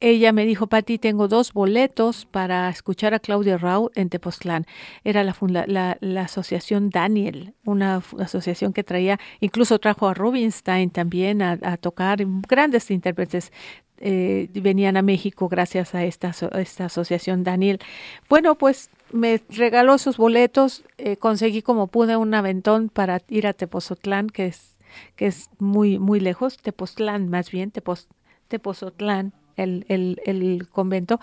ella 0.00 0.32
me 0.32 0.46
dijo, 0.46 0.68
Pati, 0.68 0.98
tengo 0.98 1.26
dos 1.26 1.52
boletos 1.52 2.24
para 2.26 2.68
escuchar 2.70 3.14
a 3.14 3.18
Claudia 3.18 3.58
Rau 3.58 3.90
en 3.96 4.08
Tepoztlán. 4.10 4.64
Era 5.02 5.24
la, 5.24 5.34
la, 5.66 5.98
la, 6.00 6.20
asociación 6.22 6.90
Daniel, 6.90 7.54
una 7.64 8.00
asociación 8.18 8.72
que 8.72 8.84
traía, 8.84 9.18
incluso 9.40 9.78
trajo 9.80 10.08
a 10.08 10.14
Rubinstein 10.14 10.90
también 10.90 11.42
a, 11.42 11.76
tocar, 11.78 12.18
grandes 12.48 12.90
intérpretes 12.90 13.52
eh, 14.00 14.48
venían 14.52 14.96
a 14.96 15.02
México 15.02 15.48
gracias 15.48 15.96
a 15.96 16.04
esta, 16.04 16.32
esta 16.60 16.84
asociación 16.84 17.42
Daniel. 17.42 17.80
Bueno, 18.28 18.54
pues 18.54 18.90
me 19.10 19.40
regaló 19.48 19.98
sus 19.98 20.16
boletos, 20.16 20.84
eh, 20.98 21.16
conseguí 21.16 21.62
como 21.62 21.88
pude 21.88 22.16
un 22.16 22.32
aventón 22.34 22.88
para 22.88 23.20
ir 23.28 23.48
a 23.48 23.52
Tepozotlán, 23.52 24.28
que 24.28 24.46
es, 24.46 24.76
que 25.16 25.26
es 25.26 25.50
muy, 25.58 25.98
muy 25.98 26.20
lejos, 26.20 26.58
Tepoztlán 26.58 27.28
más 27.28 27.50
bien, 27.50 27.72
Tepoz, 27.72 28.06
Tepozotlán 28.46 29.32
el, 29.58 29.84
el, 29.88 30.20
el 30.24 30.68
convento. 30.68 31.20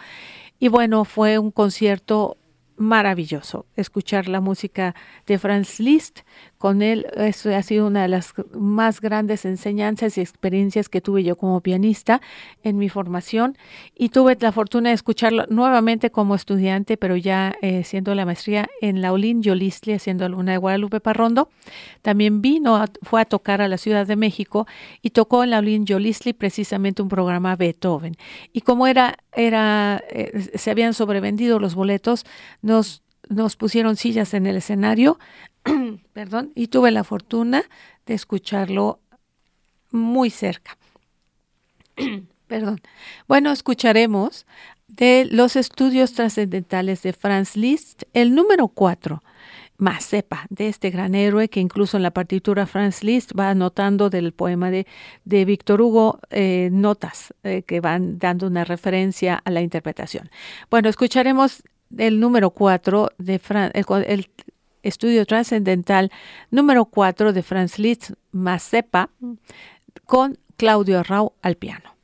Y 0.59 0.67
bueno, 0.67 1.05
fue 1.05 1.37
un 1.39 1.51
concierto 1.51 2.37
maravilloso 2.77 3.65
escuchar 3.75 4.27
la 4.27 4.41
música 4.41 4.95
de 5.25 5.39
Franz 5.39 5.79
Liszt. 5.79 6.19
Con 6.65 6.81
él, 6.81 7.05
eso 7.15 7.55
ha 7.55 7.61
sido 7.61 7.85
una 7.85 8.01
de 8.01 8.07
las 8.07 8.33
más 8.51 8.99
grandes 8.99 9.45
enseñanzas 9.45 10.17
y 10.17 10.21
experiencias 10.21 10.89
que 10.89 10.99
tuve 10.99 11.23
yo 11.23 11.35
como 11.35 11.61
pianista 11.61 12.21
en 12.63 12.79
mi 12.79 12.89
formación. 12.89 13.55
Y 13.93 14.09
tuve 14.09 14.35
la 14.39 14.51
fortuna 14.51 14.89
de 14.89 14.95
escucharlo 14.95 15.45
nuevamente 15.47 16.09
como 16.09 16.33
estudiante, 16.33 16.97
pero 16.97 17.17
ya 17.17 17.53
eh, 17.61 17.83
siendo 17.83 18.15
la 18.15 18.25
maestría 18.25 18.67
en 18.81 19.03
Laulín 19.03 19.43
Yolistli, 19.43 19.93
haciendo 19.93 20.25
alguna 20.25 20.53
de 20.53 20.57
Guadalupe 20.57 20.99
Parrondo. 21.01 21.49
También 22.01 22.41
vino, 22.41 22.83
fue 23.03 23.21
a 23.21 23.25
tocar 23.25 23.61
a 23.61 23.67
la 23.67 23.77
Ciudad 23.77 24.07
de 24.07 24.15
México 24.15 24.65
y 25.03 25.11
tocó 25.11 25.43
en 25.43 25.51
Laulín 25.51 25.85
Yolistli 25.85 26.33
precisamente 26.33 27.03
un 27.03 27.09
programa 27.09 27.55
Beethoven. 27.55 28.17
Y 28.53 28.61
como 28.61 28.87
era, 28.87 29.19
era 29.35 30.01
eh, 30.09 30.49
se 30.55 30.71
habían 30.71 30.95
sobrevendido 30.95 31.59
los 31.59 31.75
boletos, 31.75 32.25
nos, 32.63 33.03
nos 33.29 33.55
pusieron 33.55 33.97
sillas 33.97 34.33
en 34.33 34.47
el 34.47 34.55
escenario, 34.55 35.19
perdón, 36.13 36.51
y 36.55 36.67
tuve 36.67 36.91
la 36.91 37.03
fortuna 37.03 37.63
de 38.05 38.13
escucharlo 38.13 38.99
muy 39.91 40.29
cerca. 40.29 40.77
perdón. 42.47 42.81
Bueno, 43.27 43.51
escucharemos 43.51 44.45
de 44.87 45.25
los 45.29 45.55
estudios 45.55 46.13
trascendentales 46.13 47.01
de 47.01 47.13
Franz 47.13 47.55
Liszt, 47.55 48.03
el 48.13 48.35
número 48.35 48.67
4, 48.67 49.21
sepa 49.99 50.45
de 50.49 50.69
este 50.69 50.89
gran 50.89 51.15
héroe 51.15 51.49
que 51.49 51.59
incluso 51.59 51.97
en 51.97 52.03
la 52.03 52.11
partitura 52.11 52.65
Franz 52.65 53.03
Liszt 53.03 53.31
va 53.37 53.49
anotando 53.49 54.09
del 54.09 54.31
poema 54.31 54.71
de, 54.71 54.87
de 55.25 55.45
Víctor 55.45 55.81
Hugo 55.81 56.19
eh, 56.29 56.69
notas 56.71 57.33
eh, 57.43 57.63
que 57.63 57.81
van 57.81 58.17
dando 58.17 58.47
una 58.47 58.63
referencia 58.63 59.41
a 59.43 59.51
la 59.51 59.61
interpretación. 59.61 60.29
Bueno, 60.69 60.89
escucharemos 60.89 61.63
el 61.97 62.19
número 62.19 62.51
4 62.51 63.09
de 63.17 63.41
el, 64.07 64.29
estudio 64.87 65.25
trascendental 65.25 66.11
número 66.51 66.85
4 66.85 67.33
de 67.33 67.43
Franz 67.43 67.79
Liszt 67.79 68.11
Mazepa 68.31 69.09
con 70.05 70.37
Claudio 70.57 71.03
Rau 71.03 71.33
al 71.41 71.55
piano. 71.55 71.95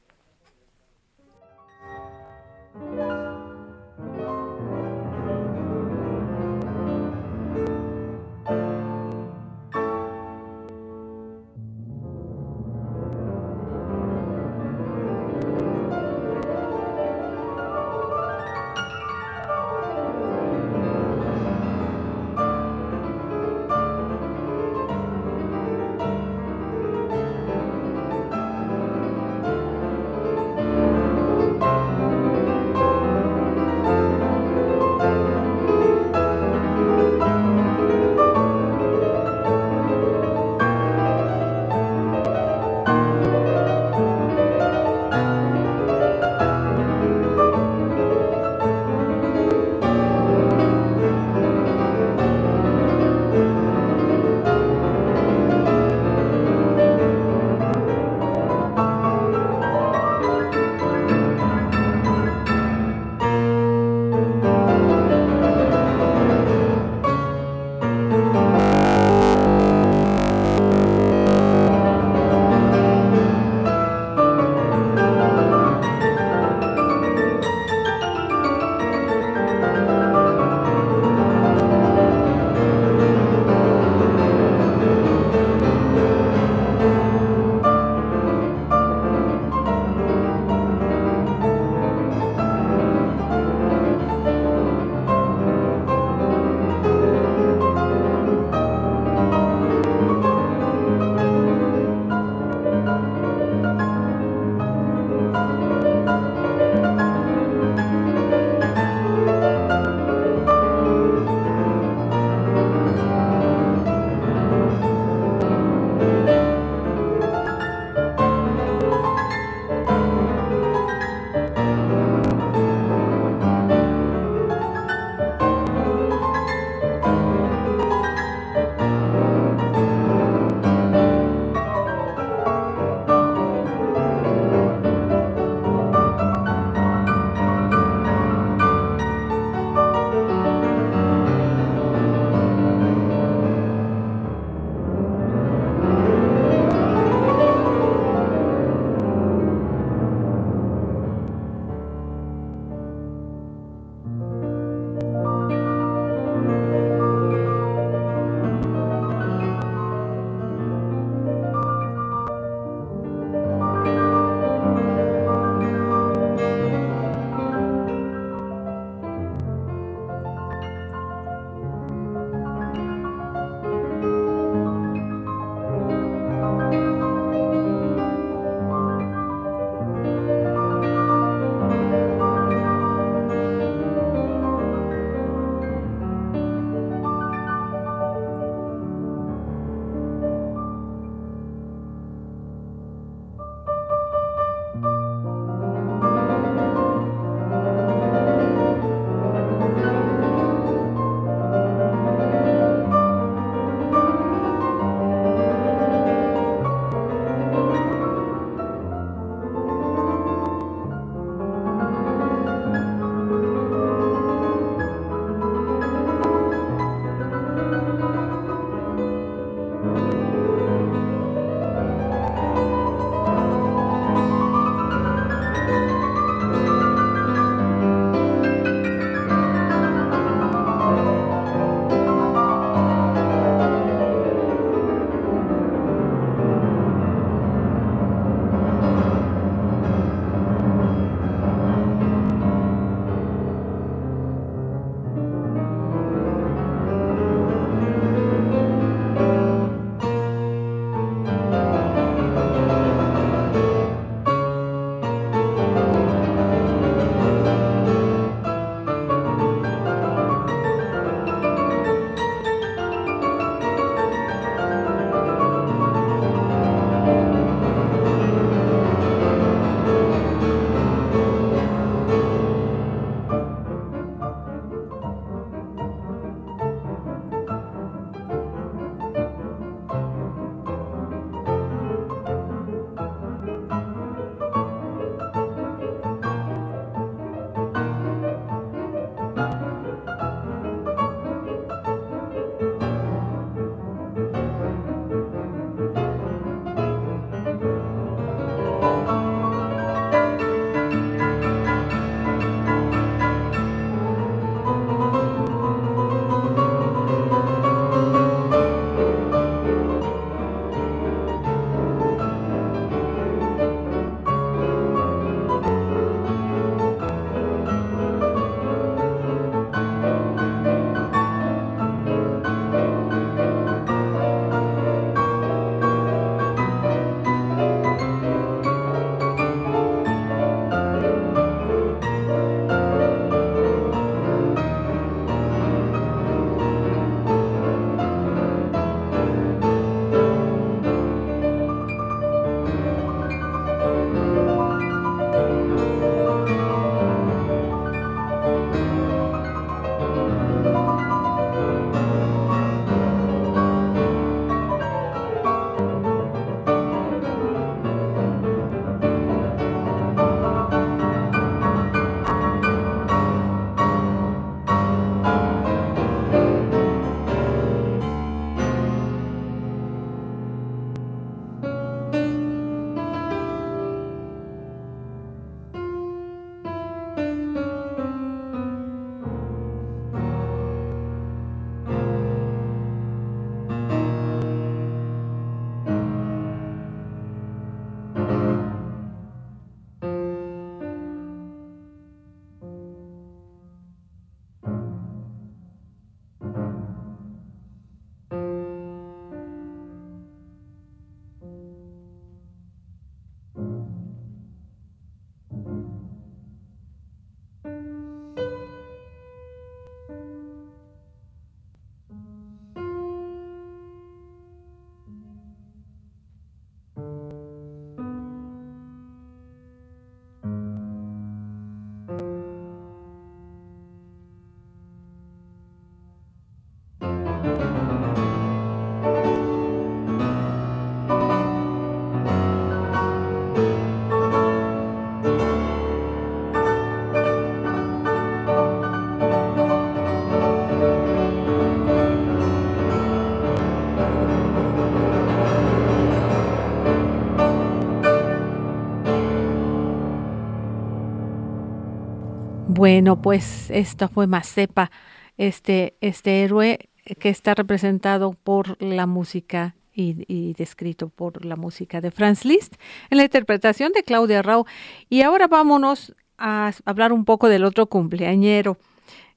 Bueno, 452.82 453.22
pues 453.22 453.70
esta 453.70 454.08
fue 454.08 454.26
Mazepa, 454.26 454.90
este, 455.38 455.94
este 456.02 456.42
héroe 456.42 456.90
que 457.20 457.30
está 457.30 457.54
representado 457.54 458.34
por 458.34 458.82
la 458.82 459.06
música 459.06 459.76
y, 459.94 460.54
descrito 460.54 461.10
por 461.10 461.46
la 461.46 461.56
música 461.56 462.02
de 462.02 462.10
Franz 462.10 462.44
Liszt 462.44 462.74
en 463.12 463.20
la 463.20 463.26
interpretación 463.26 463.92
de 463.92 464.02
Claudia 464.02 464.42
Rau. 464.42 464.66
Y 465.10 465.22
ahora 465.22 465.48
vámonos 465.48 466.16
a 466.40 466.72
hablar 466.84 467.14
un 467.14 467.24
poco 467.24 467.50
del 467.50 467.66
otro 467.66 467.86
cumpleañero, 467.86 468.80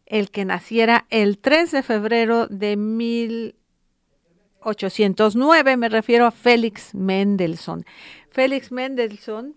el 0.06 0.30
que 0.30 0.46
naciera 0.46 1.04
el 1.10 1.36
3 1.36 1.70
de 1.70 1.82
febrero 1.82 2.46
de 2.46 2.78
1809, 2.78 5.76
me 5.76 5.90
refiero 5.90 6.24
a 6.24 6.30
Félix 6.30 6.94
Mendelssohn. 6.94 7.84
Félix 8.30 8.72
Mendelssohn, 8.72 9.54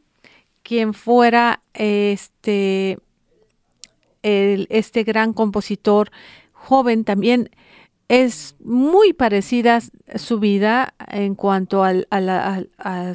quien 0.62 0.93
fuera 0.93 1.62
este 1.73 2.97
este 4.69 5.03
gran 5.03 5.33
compositor 5.33 6.11
joven 6.51 7.03
también 7.03 7.49
es 8.07 8.55
muy 8.63 9.13
parecida 9.13 9.79
su 10.15 10.39
vida 10.39 10.93
en 11.07 11.35
cuanto 11.35 11.83
a, 11.83 11.93
la, 11.93 12.63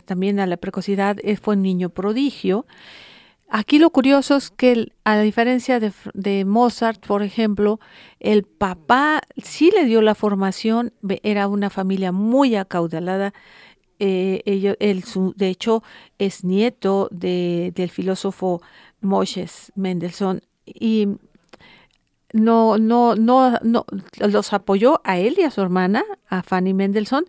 también 0.04 0.38
a 0.40 0.46
la 0.46 0.56
precocidad. 0.56 1.16
Fue 1.40 1.54
un 1.54 1.62
niño 1.62 1.88
prodigio. 1.90 2.66
Aquí 3.48 3.78
lo 3.78 3.90
curioso 3.90 4.36
es 4.36 4.50
que, 4.50 4.92
a 5.04 5.18
diferencia 5.18 5.78
de, 5.78 6.44
Mozart, 6.44 7.06
por 7.06 7.22
ejemplo, 7.22 7.80
el 8.18 8.44
papá 8.44 9.20
sí 9.42 9.70
le 9.70 9.84
dio 9.84 10.00
la 10.00 10.14
formación, 10.14 10.94
era 11.22 11.48
una 11.48 11.68
familia 11.68 12.12
muy 12.12 12.56
acaudalada. 12.56 13.34
Eh, 13.98 14.42
de 15.36 15.48
hecho, 15.48 15.82
es 16.18 16.44
nieto 16.44 17.08
del 17.10 17.90
filósofo 17.90 18.62
Moshes 19.00 19.72
Mendelssohn 19.74 20.40
y 20.66 21.08
no, 22.32 22.78
no, 22.78 23.14
no, 23.14 23.58
no, 23.62 23.84
los 24.18 24.52
apoyó 24.52 25.00
a 25.04 25.18
él 25.18 25.36
y 25.38 25.42
a 25.42 25.50
su 25.50 25.60
hermana, 25.60 26.04
a 26.28 26.42
Fanny 26.42 26.72
Mendelssohn, 26.74 27.26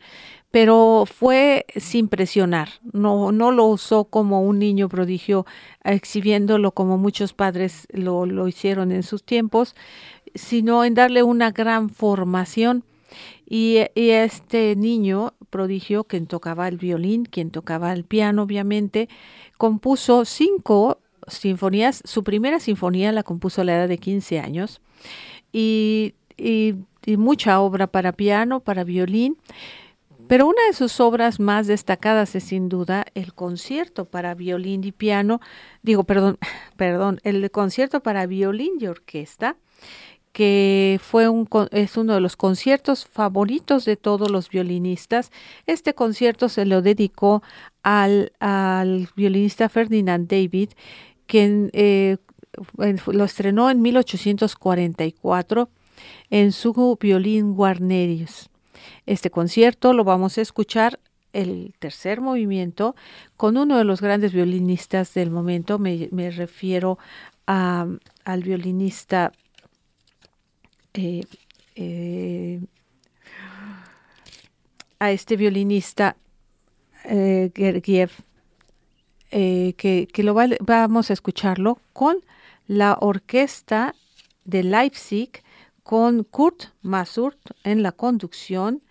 pero 0.50 1.06
fue 1.12 1.66
sin 1.76 2.08
presionar, 2.08 2.70
no, 2.92 3.32
no 3.32 3.52
lo 3.52 3.66
usó 3.66 4.06
como 4.06 4.44
un 4.44 4.60
niño 4.60 4.88
prodigio, 4.88 5.46
exhibiéndolo 5.84 6.72
como 6.72 6.98
muchos 6.98 7.34
padres 7.34 7.88
lo, 7.92 8.26
lo 8.26 8.48
hicieron 8.48 8.92
en 8.92 9.04
sus 9.04 9.24
tiempos, 9.24 9.76
sino 10.36 10.86
en 10.86 10.94
darle 10.94 11.24
una 11.24 11.52
gran 11.52 11.90
formación. 11.90 12.84
Y, 13.46 13.80
y, 13.94 14.10
este 14.12 14.76
niño 14.76 15.34
prodigio, 15.52 16.06
quien 16.06 16.26
tocaba 16.26 16.68
el 16.68 16.78
violín, 16.78 17.26
quien 17.26 17.52
tocaba 17.52 17.94
el 17.94 18.06
piano, 18.06 18.44
obviamente, 18.44 19.10
compuso 19.58 20.26
cinco 20.26 21.00
sinfonías. 21.28 22.02
Su 22.06 22.24
primera 22.24 22.60
sinfonía 22.60 23.12
la 23.12 23.24
compuso 23.24 23.62
a 23.62 23.64
la 23.66 23.76
edad 23.76 23.88
de 23.88 23.98
15 23.98 24.40
años 24.40 24.82
y, 25.52 26.16
y, 26.38 26.76
mucha 27.18 27.60
obra 27.60 27.88
para 27.88 28.12
piano, 28.14 28.60
para 28.62 28.84
violín. 28.84 29.38
Pero 30.28 30.48
una 30.48 30.66
de 30.68 30.74
sus 30.74 31.00
obras 31.00 31.40
más 31.40 31.68
destacadas 31.68 32.34
es 32.36 32.46
sin 32.46 32.70
duda 32.70 33.06
el 33.14 33.34
concierto 33.34 34.06
para 34.06 34.34
violín 34.36 34.84
y 34.84 34.92
piano, 34.92 35.42
digo, 35.82 36.06
perdón, 36.06 36.38
perdón, 36.78 37.20
el 37.24 37.52
concierto 37.52 38.02
para 38.02 38.26
violín 38.26 38.74
y 38.80 38.88
orquesta, 38.88 39.58
que 40.32 41.00
fue 41.02 41.30
un, 41.30 41.48
es 41.72 41.96
uno 41.96 42.16
de 42.16 42.20
los 42.20 42.36
conciertos 42.36 43.06
favoritos 43.06 43.86
de 43.86 43.96
todos 43.96 44.32
los 44.32 44.50
violinistas. 44.50 45.32
Este 45.68 45.94
concierto 45.94 46.50
se 46.50 46.66
lo 46.66 46.82
dedicó 46.82 47.44
al, 47.84 48.34
al 48.40 49.10
violinista 49.16 49.70
Ferdinand 49.70 50.28
David, 50.28 50.72
quien 51.26 51.70
eh, 51.74 52.18
lo 53.06 53.24
estrenó 53.24 53.70
en 53.70 53.82
1844 53.82 55.70
en 56.30 56.52
su 56.52 56.98
violín 57.00 57.54
Guarnerius. 57.54 58.50
Este 59.06 59.30
concierto 59.30 59.94
lo 59.94 60.04
vamos 60.04 60.38
a 60.38 60.42
escuchar 60.42 61.00
el 61.32 61.74
tercer 61.80 62.22
movimiento 62.22 62.96
con 63.38 63.58
uno 63.58 63.78
de 63.78 63.84
los 63.84 64.02
grandes 64.02 64.34
violinistas 64.34 65.14
del 65.14 65.32
momento, 65.32 65.80
me, 65.80 66.32
refiero 66.32 67.00
al 67.46 68.00
violinista 68.44 69.32
eh, 70.94 71.24
eh, 71.76 72.62
a 75.00 75.12
este 75.12 75.36
violinista 75.36 76.16
Gergiev 77.04 78.12
eh, 79.36 79.74
que, 79.78 80.24
lo 80.24 80.36
vamos 80.62 81.10
a 81.10 81.14
escucharlo 81.14 81.80
con 81.92 82.18
la 82.68 82.96
orquesta 83.02 83.96
de 84.46 84.62
Leipzig, 84.62 85.42
con 85.82 86.24
Kurt 86.24 86.66
Masurt 86.84 87.40
en 87.64 87.82
la 87.82 87.94
conducción. 87.94 88.84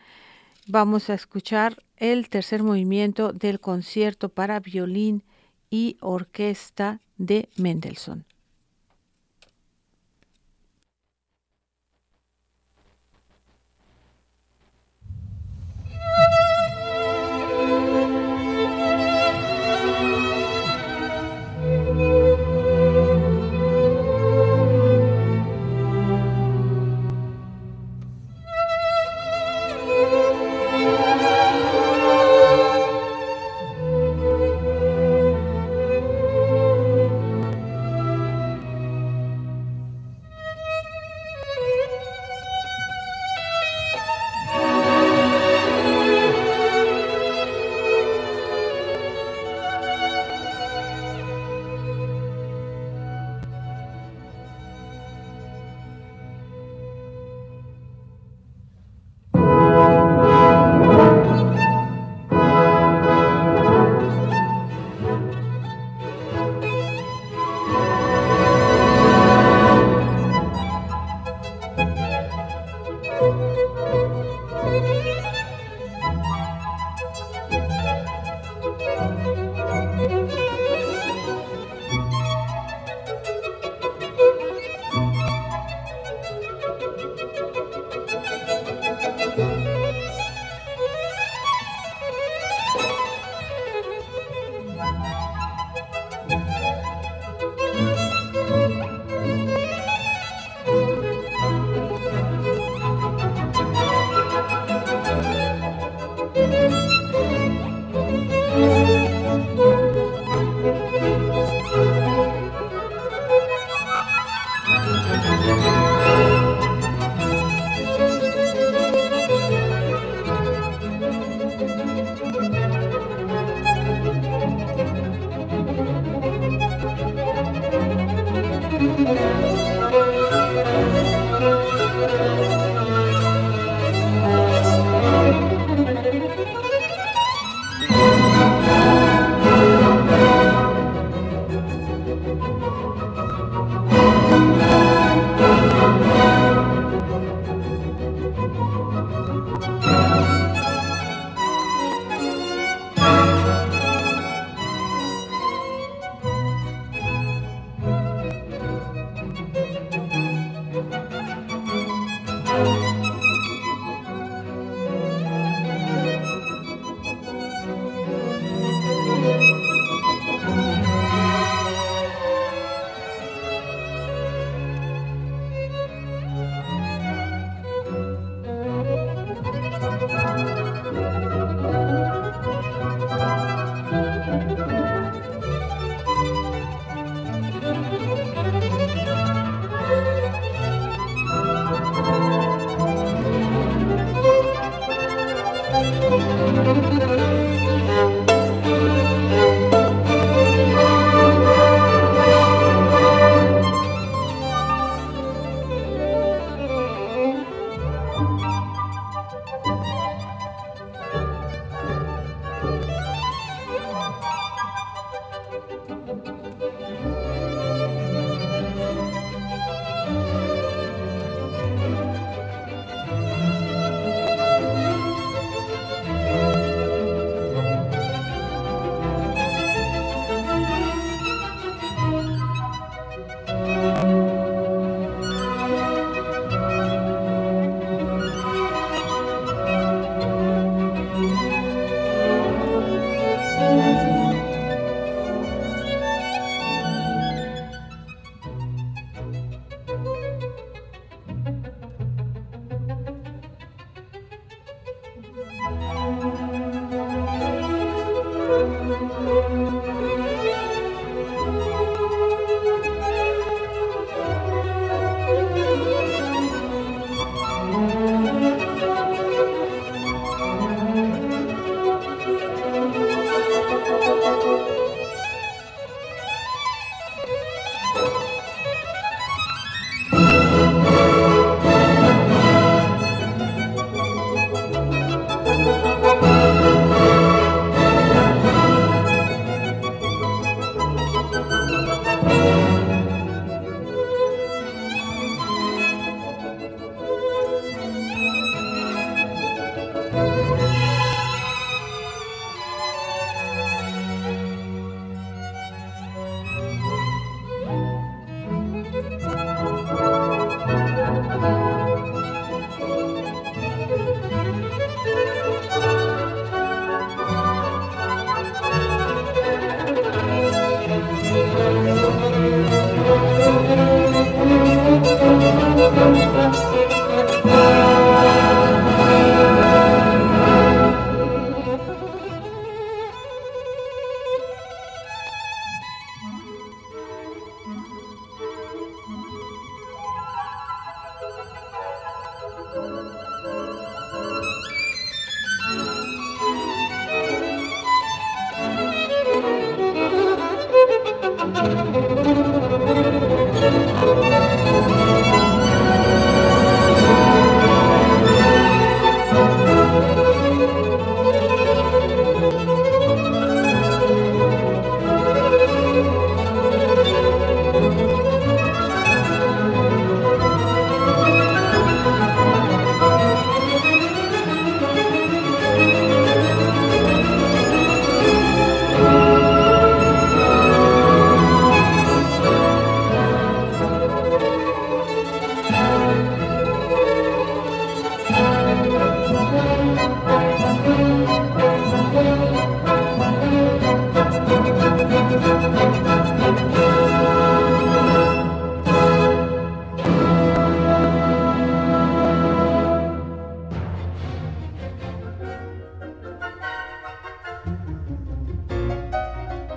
Vamos 0.67 1.11
a 1.11 1.15
escuchar 1.15 1.81
el 1.97 2.29
tercer 2.29 2.65
movimiento 2.65 3.33
del 3.33 3.61
concierto 3.61 4.31
para 4.31 4.59
violín 4.59 5.23
y 5.71 5.97
orquesta 6.01 6.99
de 7.19 7.49
Mendelssohn. 7.57 8.25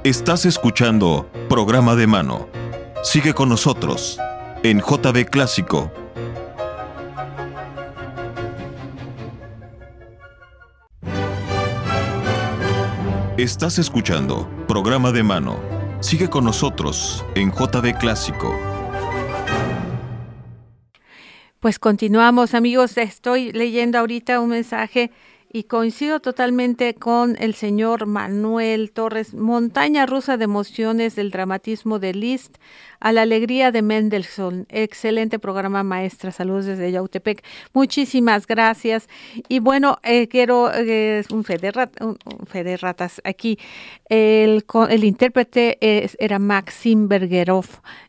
Estás 0.06 0.46
escuchando 0.46 1.28
Programa 1.50 1.96
de 1.96 2.06
Mano. 2.06 2.48
Sigue 3.02 3.34
con 3.34 3.50
nosotros 3.50 4.20
en 4.62 4.80
JB 4.80 5.32
Clásico. 5.32 5.92
Estás 13.36 13.80
escuchando 13.80 14.48
Programa 14.68 15.12
de 15.12 15.24
Mano. 15.24 15.60
Sigue 16.02 16.30
con 16.30 16.44
nosotros 16.44 17.26
en 17.34 17.52
JB 17.52 17.98
Clásico. 17.98 18.56
Pues 21.60 21.80
continuamos 21.80 22.54
amigos, 22.54 22.96
estoy 23.00 23.52
leyendo 23.54 23.98
ahorita 23.98 24.40
un 24.40 24.50
mensaje 24.50 25.10
y 25.56 25.64
coincido 25.64 26.20
totalmente 26.20 26.96
con 26.96 27.38
el 27.40 27.54
señor 27.54 28.08
Manuel 28.08 28.92
Torres, 28.92 29.34
montaña 29.34 30.06
rusa 30.06 30.36
de 30.36 30.44
emociones 30.44 31.16
del 31.16 31.32
dramatismo 31.32 31.98
de 31.98 32.14
Liszt 32.14 32.58
a 33.00 33.14
la 33.14 33.22
alegría 33.22 33.72
de 33.72 33.82
Mendelssohn. 33.82 34.66
Excelente 34.68 35.40
programa, 35.40 35.82
maestra. 35.82 36.34
Saludos 36.34 36.66
desde 36.66 36.92
Yautepec. 36.92 37.42
Muchísimas 37.72 38.48
gracias. 38.48 39.08
Y 39.48 39.60
bueno, 39.60 39.98
eh, 40.04 40.28
quiero 40.28 40.74
eh, 40.74 41.24
un, 41.32 41.46
fe 41.46 41.58
de 41.58 42.76
ratas 42.76 43.22
aquí. 43.24 43.58
El, 44.10 44.66
el 44.90 45.04
intérprete 45.06 45.78
era 46.20 46.38
Maxim 46.38 47.08
Bergerov, 47.08 47.68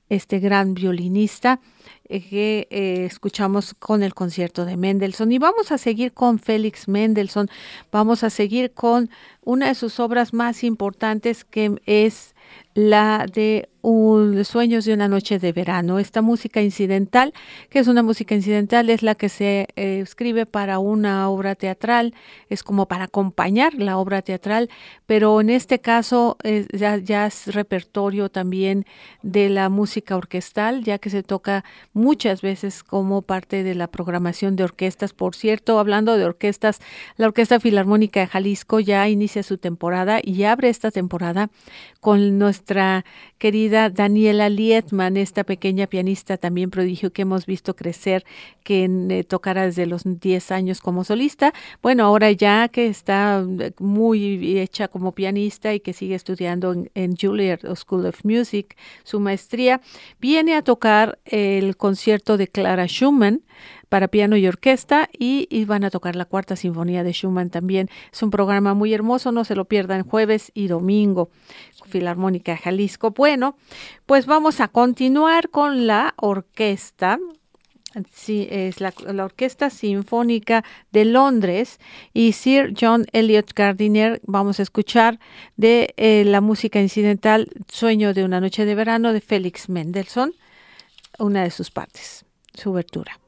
este 0.08 0.40
gran 0.40 0.74
violinista. 0.74 1.60
Eh, 2.08 2.20
que 2.20 2.68
eh, 2.70 3.04
escuchamos 3.04 3.74
con 3.74 4.04
el 4.04 4.14
concierto 4.14 4.64
de 4.64 4.76
Mendelssohn. 4.76 5.32
Y 5.32 5.38
vamos 5.38 5.72
a 5.72 5.78
seguir 5.78 6.12
con 6.12 6.38
Félix 6.38 6.86
Mendelssohn, 6.86 7.48
vamos 7.90 8.22
a 8.22 8.30
seguir 8.30 8.72
con 8.72 9.10
una 9.42 9.68
de 9.68 9.74
sus 9.74 9.98
obras 9.98 10.32
más 10.32 10.62
importantes 10.62 11.44
que 11.44 11.80
es 11.86 12.36
la 12.76 13.26
de 13.32 13.70
un, 13.80 14.44
Sueños 14.44 14.84
de 14.84 14.92
una 14.92 15.06
noche 15.06 15.38
de 15.38 15.52
verano. 15.52 16.00
Esta 16.00 16.20
música 16.20 16.60
incidental, 16.60 17.32
que 17.70 17.78
es 17.78 17.86
una 17.86 18.02
música 18.02 18.34
incidental, 18.34 18.90
es 18.90 19.02
la 19.04 19.14
que 19.14 19.28
se 19.28 19.68
eh, 19.76 20.00
escribe 20.00 20.44
para 20.44 20.80
una 20.80 21.30
obra 21.30 21.54
teatral, 21.54 22.14
es 22.48 22.64
como 22.64 22.86
para 22.86 23.04
acompañar 23.04 23.74
la 23.74 23.96
obra 23.96 24.22
teatral, 24.22 24.70
pero 25.06 25.40
en 25.40 25.50
este 25.50 25.78
caso 25.78 26.36
ya, 26.72 26.96
ya, 26.96 27.26
es 27.26 27.54
repertorio 27.54 28.28
también 28.28 28.86
de 29.22 29.48
la 29.50 29.68
música 29.68 30.16
orquestal, 30.16 30.82
ya 30.82 30.98
que 30.98 31.08
se 31.08 31.22
toca 31.22 31.64
muchas 31.92 32.42
veces 32.42 32.82
como 32.82 33.22
parte 33.22 33.62
de 33.62 33.76
la 33.76 33.86
programación 33.86 34.56
de 34.56 34.64
orquestas. 34.64 35.12
Por 35.12 35.36
cierto, 35.36 35.78
hablando 35.78 36.16
de 36.16 36.24
orquestas, 36.24 36.80
la 37.16 37.26
Orquesta 37.26 37.60
Filarmónica 37.60 38.18
de 38.18 38.26
Jalisco 38.26 38.80
ya 38.80 39.08
inicia 39.08 39.44
su 39.44 39.58
temporada 39.58 40.18
y 40.22 40.42
abre 40.42 40.70
esta 40.70 40.90
temporada 40.90 41.50
con 42.00 42.38
nuestra 42.38 42.65
querida 43.38 43.90
Daniela 43.90 44.48
Lietman, 44.48 45.16
esta 45.16 45.44
pequeña 45.44 45.86
pianista 45.86 46.36
también 46.36 46.70
prodigio 46.70 47.12
que 47.12 47.22
hemos 47.22 47.46
visto 47.46 47.76
crecer, 47.76 48.24
que 48.64 48.84
eh, 48.84 49.24
tocará 49.24 49.64
desde 49.64 49.86
los 49.86 50.02
10 50.04 50.50
años 50.50 50.80
como 50.80 51.04
solista. 51.04 51.52
Bueno, 51.82 52.04
ahora 52.04 52.30
ya 52.32 52.68
que 52.68 52.86
está 52.88 53.44
eh, 53.60 53.72
muy 53.78 54.58
hecha 54.58 54.88
como 54.88 55.12
pianista 55.12 55.74
y 55.74 55.80
que 55.80 55.92
sigue 55.92 56.14
estudiando 56.14 56.72
en, 56.72 56.90
en 56.94 57.16
Juilliard 57.16 57.76
School 57.76 58.06
of 58.06 58.24
Music, 58.24 58.76
su 59.04 59.20
maestría, 59.20 59.80
viene 60.20 60.54
a 60.54 60.62
tocar 60.62 61.18
el 61.24 61.76
concierto 61.76 62.36
de 62.36 62.48
Clara 62.48 62.86
Schumann 62.86 63.42
para 63.88 64.08
piano 64.08 64.36
y 64.36 64.46
orquesta 64.46 65.08
y, 65.16 65.64
van 65.64 65.84
a 65.84 65.90
tocar 65.90 66.16
la 66.16 66.24
cuarta 66.24 66.56
sinfonía 66.56 67.02
de 67.02 67.12
Schumann 67.12 67.50
también. 67.50 67.88
Es 68.12 68.22
un 68.22 68.30
programa 68.30 68.74
muy 68.74 68.92
hermoso, 68.92 69.32
no 69.32 69.44
se 69.44 69.54
lo 69.54 69.66
pierdan 69.66 70.02
jueves 70.02 70.50
y 70.54 70.68
domingo. 70.68 71.30
Filarmónica 71.86 72.56
Jalisco. 72.56 73.10
Bueno, 73.10 73.56
pues 74.06 74.26
vamos 74.26 74.60
a 74.60 74.68
continuar 74.68 75.50
con 75.50 75.86
la 75.86 76.14
orquesta. 76.16 77.18
Sí, 78.12 78.46
es 78.50 78.80
la, 78.80 78.92
Orquesta 79.24 79.70
Sinfónica 79.70 80.64
de 80.92 81.06
Londres 81.06 81.80
y 82.12 82.32
Sir 82.32 82.74
John 82.78 83.06
Elliot 83.12 83.54
Gardiner. 83.54 84.20
Vamos 84.26 84.60
a 84.60 84.62
escuchar 84.62 85.18
de 85.56 85.94
eh, 85.96 86.24
la 86.26 86.42
música 86.42 86.80
incidental 86.80 87.48
Sueño 87.68 88.12
de 88.12 88.24
una 88.24 88.40
noche 88.40 88.66
de 88.66 88.74
verano 88.74 89.14
de 89.14 89.22
Félix 89.22 89.70
Mendelssohn, 89.70 90.34
una 91.18 91.42
de 91.42 91.50
sus 91.50 91.70
partes, 91.70 92.26
su 92.52 92.70
obertura. 92.70 93.18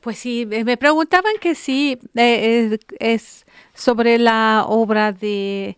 Pues 0.00 0.18
sí, 0.18 0.46
me 0.46 0.76
preguntaban 0.78 1.32
que 1.40 1.54
sí, 1.54 1.98
eh, 2.14 2.78
es 2.98 3.44
sobre 3.74 4.18
la 4.18 4.64
obra 4.66 5.12
de 5.12 5.76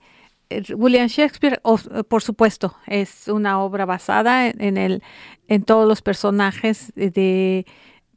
eh, 0.48 0.62
William 0.74 1.08
Shakespeare, 1.08 1.60
por 2.08 2.22
supuesto, 2.22 2.76
es 2.86 3.26
una 3.26 3.60
obra 3.60 3.84
basada 3.84 4.48
en, 4.48 4.76
el, 4.76 5.02
en 5.48 5.64
todos 5.64 5.88
los 5.88 6.02
personajes 6.02 6.92
de, 6.94 7.66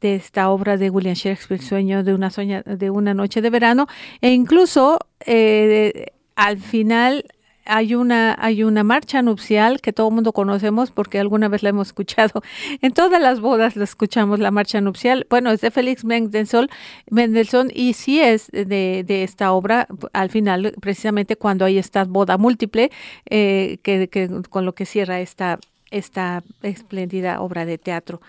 de 0.00 0.14
esta 0.14 0.50
obra 0.50 0.76
de 0.76 0.90
William 0.90 1.14
Shakespeare, 1.14 1.60
Sueño 1.60 2.04
de 2.04 2.14
una, 2.14 2.30
sueña, 2.30 2.62
de 2.62 2.90
una 2.90 3.12
noche 3.12 3.42
de 3.42 3.50
verano, 3.50 3.88
e 4.20 4.30
incluso 4.30 4.98
eh, 5.24 6.12
al 6.36 6.58
final 6.58 7.24
hay 7.66 7.94
una, 7.94 8.36
hay 8.38 8.62
una 8.62 8.84
marcha 8.84 9.22
nupcial 9.22 9.80
que 9.80 9.92
todo 9.92 10.08
el 10.08 10.14
mundo 10.14 10.32
conocemos 10.32 10.90
porque 10.90 11.18
alguna 11.18 11.48
vez 11.48 11.62
la 11.62 11.70
hemos 11.70 11.88
escuchado. 11.88 12.42
En 12.82 12.92
todas 12.92 13.20
las 13.20 13.40
bodas 13.40 13.76
la 13.76 13.84
escuchamos, 13.84 14.38
la 14.38 14.50
marcha 14.50 14.80
nupcial. 14.80 15.26
Bueno, 15.28 15.50
es 15.50 15.60
de 15.60 15.70
Félix 15.70 16.04
Mendelssohn, 16.04 17.70
y 17.74 17.92
sí 17.94 18.20
es 18.20 18.48
de, 18.50 19.04
de 19.06 19.22
esta 19.22 19.52
obra, 19.52 19.88
al 20.12 20.30
final, 20.30 20.74
precisamente 20.80 21.36
cuando 21.36 21.64
hay 21.64 21.78
esta 21.78 22.04
boda 22.04 22.38
múltiple, 22.38 22.90
eh, 23.28 23.78
que, 23.82 24.08
que, 24.08 24.28
con 24.48 24.64
lo 24.64 24.74
que 24.74 24.86
cierra 24.86 25.20
esta, 25.20 25.58
esta 25.90 26.42
espléndida 26.62 27.40
obra 27.40 27.64
de 27.64 27.78
teatro. 27.78 28.20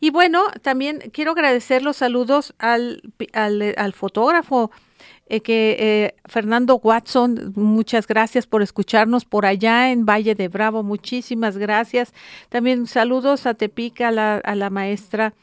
Y 0.00 0.10
bueno, 0.10 0.44
también 0.62 1.02
quiero 1.12 1.32
agradecer 1.32 1.82
los 1.82 1.96
saludos 1.96 2.54
al, 2.58 3.02
al, 3.32 3.74
al 3.76 3.92
fotógrafo 3.92 4.70
eh, 5.28 5.40
que 5.40 5.76
eh, 5.78 6.14
Fernando 6.24 6.76
Watson, 6.76 7.52
muchas 7.56 8.06
gracias 8.06 8.46
por 8.46 8.62
escucharnos 8.62 9.24
por 9.24 9.44
allá 9.44 9.90
en 9.90 10.06
Valle 10.06 10.34
de 10.34 10.48
Bravo, 10.48 10.82
muchísimas 10.82 11.58
gracias. 11.58 12.14
También 12.48 12.86
saludos 12.86 13.46
a 13.46 13.54
Tepica, 13.54 14.08
a 14.08 14.12
la, 14.12 14.36
a 14.36 14.54
la 14.54 14.70
maestra 14.70 15.34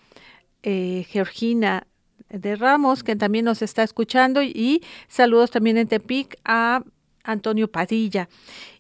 eh, 0.63 1.05
Georgina 1.09 1.88
de 2.29 2.55
Ramos, 2.55 3.03
que 3.03 3.15
también 3.15 3.45
nos 3.45 3.61
está 3.61 3.84
escuchando, 3.84 4.41
y 4.41 4.81
saludos 5.07 5.51
también 5.51 5.77
en 5.77 5.88
Tepic 5.88 6.38
a 6.45 6.84
Antonio 7.24 7.69
Padilla. 7.69 8.28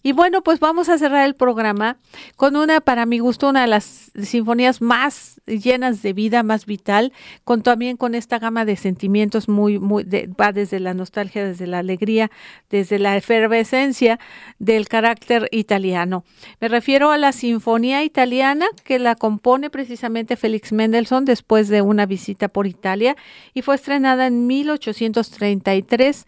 Y 0.05 0.11
bueno, 0.11 0.43
pues 0.43 0.59
vamos 0.59 0.89
a 0.89 0.97
cerrar 0.97 1.25
el 1.25 1.33
programa 1.33 1.97
con 2.35 2.57
una, 2.57 2.81
para 2.81 3.05
mi 3.05 3.19
gusto, 3.19 3.47
una 3.47 3.61
de 3.61 3.67
las 3.67 4.11
sinfonías 4.21 4.81
más 4.81 5.41
llenas 5.45 6.01
de 6.01 6.11
vida, 6.11 6.43
más 6.43 6.65
vital, 6.65 7.13
con 7.45 7.61
también 7.61 7.95
con 7.95 8.13
esta 8.13 8.37
gama 8.37 8.65
de 8.65 8.75
sentimientos 8.75 9.47
muy, 9.47 9.79
muy, 9.79 10.03
va 10.03 10.51
desde 10.51 10.81
la 10.81 10.93
nostalgia, 10.93 11.45
desde 11.45 11.67
la 11.67 11.79
alegría, 11.79 12.31
desde 12.69 12.99
la 12.99 13.15
efervescencia 13.15 14.19
del 14.59 14.89
carácter 14.89 15.47
italiano. 15.51 16.25
Me 16.59 16.67
refiero 16.67 17.11
a 17.11 17.17
la 17.17 17.31
Sinfonía 17.31 18.03
Italiana 18.03 18.65
que 18.83 18.99
la 18.99 19.15
compone 19.15 19.69
precisamente 19.69 20.35
Félix 20.35 20.73
Mendelssohn 20.73 21.23
después 21.23 21.69
de 21.69 21.81
una 21.81 22.05
visita 22.05 22.49
por 22.49 22.67
Italia 22.67 23.15
y 23.53 23.61
fue 23.61 23.75
estrenada 23.75 24.27
en 24.27 24.47
1833 24.47 26.25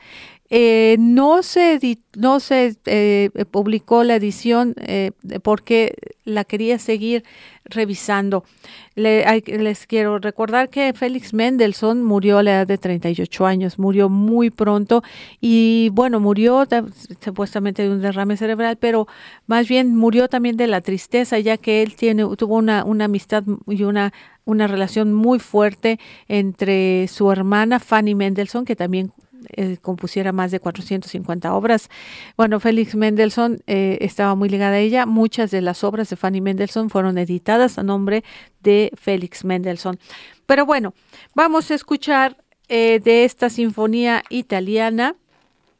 eh, 0.50 0.98
no 1.00 1.42
se, 1.42 1.80
no 2.16 2.40
se 2.40 2.76
eh, 2.86 3.32
publicó 3.50 4.04
la 4.04 4.16
edición 4.16 4.76
eh, 4.78 5.12
porque 5.42 5.96
la 6.24 6.44
quería 6.44 6.78
seguir 6.78 7.24
revisando. 7.66 8.44
les 8.96 9.88
quiero 9.88 10.20
recordar 10.20 10.70
que 10.70 10.94
Félix 10.94 11.34
Mendelssohn 11.34 12.04
murió 12.04 12.38
a 12.38 12.44
la 12.44 12.52
edad 12.52 12.68
de 12.68 12.78
38 12.78 13.46
años, 13.46 13.80
murió 13.80 14.08
muy 14.08 14.52
pronto 14.52 15.04
y 15.42 15.90
bueno, 15.94 16.20
murió 16.20 16.68
supuestamente 17.24 17.82
de 17.82 17.90
un 17.90 18.02
derrame 18.02 18.38
cerebral, 18.38 18.78
pero 18.78 19.08
más 19.48 19.68
bien 19.68 19.96
murió 19.96 20.28
también 20.28 20.58
de 20.58 20.68
la 20.68 20.82
tristeza, 20.82 21.40
ya 21.40 21.58
que 21.58 21.82
él 21.82 21.96
tiene, 21.96 22.24
tuvo 22.38 22.56
una, 22.56 22.84
una 22.84 23.06
amistad 23.06 23.44
y 23.68 23.84
una 23.84 24.14
una 24.46 24.68
relación 24.68 25.12
muy 25.12 25.40
fuerte 25.40 26.00
entre 26.28 27.08
su 27.08 27.32
hermana 27.32 27.80
Fanny 27.80 28.16
Mendelssohn, 28.16 28.64
que 28.64 28.76
también 28.76 29.12
eh, 29.50 29.78
compusiera 29.82 30.32
más 30.32 30.52
de 30.52 30.60
450 30.60 31.54
obras. 31.54 31.90
Bueno, 32.38 32.60
Félix 32.60 32.96
Mendelssohn 32.96 33.62
eh, 33.68 33.98
estaba 34.02 34.36
muy 34.36 34.50
ligada 34.50 34.76
a 34.76 34.80
ella. 34.80 35.06
Muchas 35.06 35.52
de 35.52 35.62
las 35.62 35.84
obras 35.84 36.10
de 36.10 36.16
Fanny 36.16 36.42
Mendelssohn 36.42 36.90
fueron 36.90 37.18
editadas 37.18 37.78
a 37.78 37.84
nombre 37.84 38.24
de 38.62 38.92
Félix 38.96 39.46
Mendelssohn. 39.46 40.00
Pero 40.46 40.66
bueno, 40.66 40.94
vamos 41.34 41.72
a 41.72 41.76
escuchar 41.76 42.38
eh, 42.68 43.00
de 43.04 43.26
esta 43.26 43.50
sinfonía 43.50 44.24
italiana, 44.30 45.16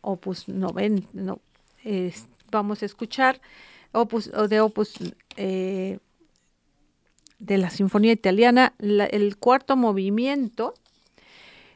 opus 0.02 0.48
90, 0.48 1.08
no, 1.14 1.40
vamos 2.52 2.84
a 2.84 2.86
escuchar 2.86 3.42
opus, 3.92 4.32
de 4.50 4.60
opus 4.62 4.94
de 5.36 6.00
la 7.58 7.70
sinfonía 7.70 8.12
italiana, 8.12 8.74
el 8.80 9.38
cuarto 9.38 9.76
movimiento 9.76 10.74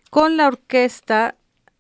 con 0.10 0.38
la 0.38 0.48
orquesta 0.48 1.36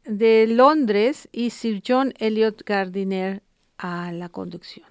de 0.09 0.47
Londres 0.47 1.29
y 1.31 1.51
Sir 1.51 1.83
John 1.87 2.13
Elliot 2.17 2.63
Gardiner 2.65 3.43
a 3.77 4.11
la 4.11 4.29
conducción. 4.29 4.87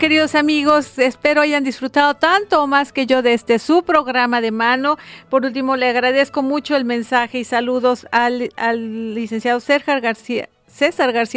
Queridos 0.00 0.34
amigos, 0.34 0.98
espero 0.98 1.42
hayan 1.42 1.62
disfrutado 1.62 2.14
tanto 2.14 2.62
o 2.62 2.66
más 2.66 2.90
que 2.90 3.04
yo 3.04 3.20
de 3.20 3.34
este 3.34 3.58
su 3.58 3.82
programa 3.82 4.40
de 4.40 4.50
mano. 4.50 4.96
Por 5.28 5.44
último, 5.44 5.76
le 5.76 5.90
agradezco 5.90 6.42
mucho 6.42 6.74
el 6.74 6.86
mensaje 6.86 7.40
y 7.40 7.44
saludos 7.44 8.06
al, 8.10 8.48
licenciado 9.14 9.60
César 9.60 10.00
García. 10.00 10.48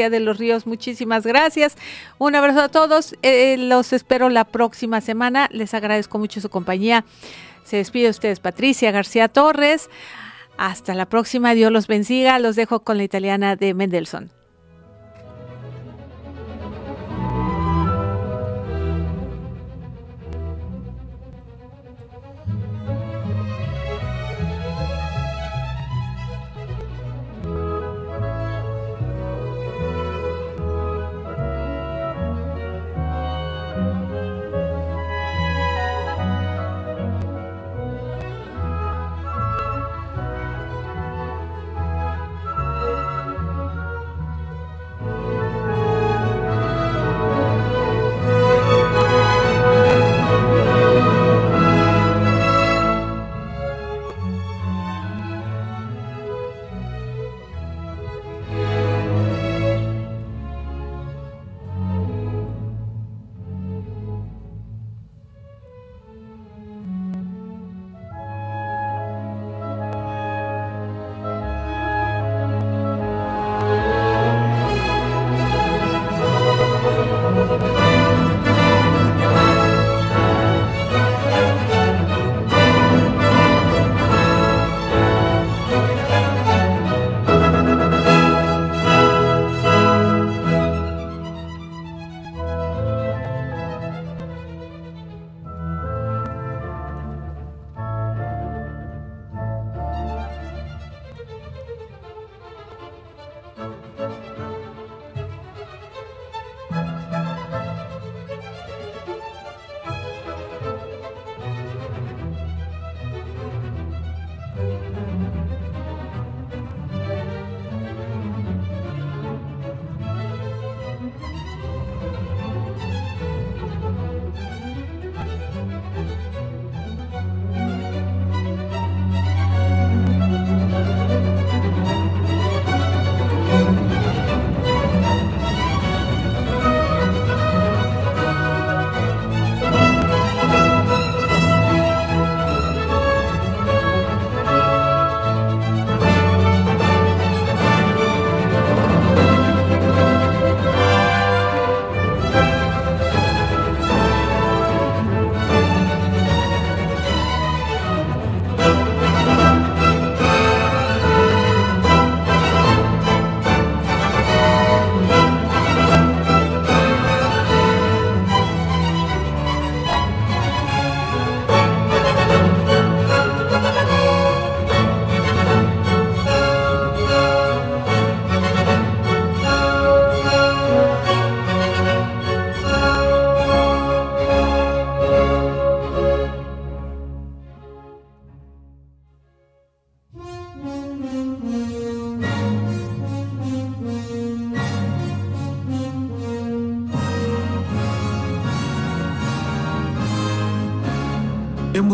De 0.09 0.21
los 0.21 0.37
Ríos, 0.37 0.65
muchísimas 0.65 1.25
gracias. 1.25 1.75
Un 2.19 2.35
abrazo 2.35 2.61
a 2.61 2.69
todos. 2.69 3.17
Eh, 3.21 3.57
los 3.59 3.91
espero 3.91 4.29
la 4.29 4.45
próxima 4.45 5.01
semana. 5.01 5.49
Les 5.51 5.73
agradezco 5.73 6.17
mucho 6.17 6.39
su 6.39 6.49
compañía. 6.49 7.03
Se 7.65 7.75
despide 7.75 8.09
ustedes 8.09 8.39
Patricia 8.39 8.91
García 8.91 9.27
Torres. 9.27 9.89
Hasta 10.55 10.93
la 10.93 11.05
próxima. 11.07 11.53
Dios 11.53 11.69
los 11.69 11.87
bendiga. 11.87 12.39
Los 12.39 12.55
dejo 12.55 12.79
con 12.79 12.95
la 12.95 13.03
italiana 13.03 13.57
de 13.57 13.73
Mendelssohn. 13.73 14.42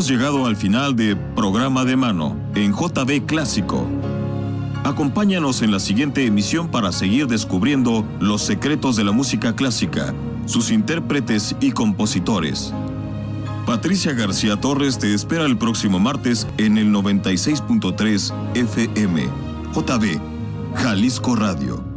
Llegado 0.07 0.45
al 0.45 0.55
final 0.55 0.95
de 0.95 1.15
Programa 1.15 1.83
de 1.83 1.95
Mano 1.95 2.37
en 2.55 2.73
JB 2.73 3.25
Clásico. 3.25 3.87
Acompáñanos 4.83 5.61
en 5.61 5.71
la 5.71 5.79
siguiente 5.79 6.25
emisión 6.25 6.69
para 6.69 6.91
seguir 6.91 7.27
descubriendo 7.27 8.05
los 8.19 8.43
secretos 8.43 8.95
de 8.95 9.03
la 9.03 9.11
música 9.11 9.55
clásica, 9.55 10.13
sus 10.45 10.71
intérpretes 10.71 11.55
y 11.59 11.71
compositores. 11.71 12.73
Patricia 13.65 14.13
García 14.13 14.59
Torres 14.61 14.99
te 14.99 15.13
espera 15.13 15.45
el 15.45 15.57
próximo 15.57 15.99
martes 15.99 16.47
en 16.57 16.77
el 16.77 16.91
96.3 16.91 18.33
FM, 18.55 19.23
JB, 19.73 20.19
Jalisco 20.75 21.35
Radio. 21.35 21.88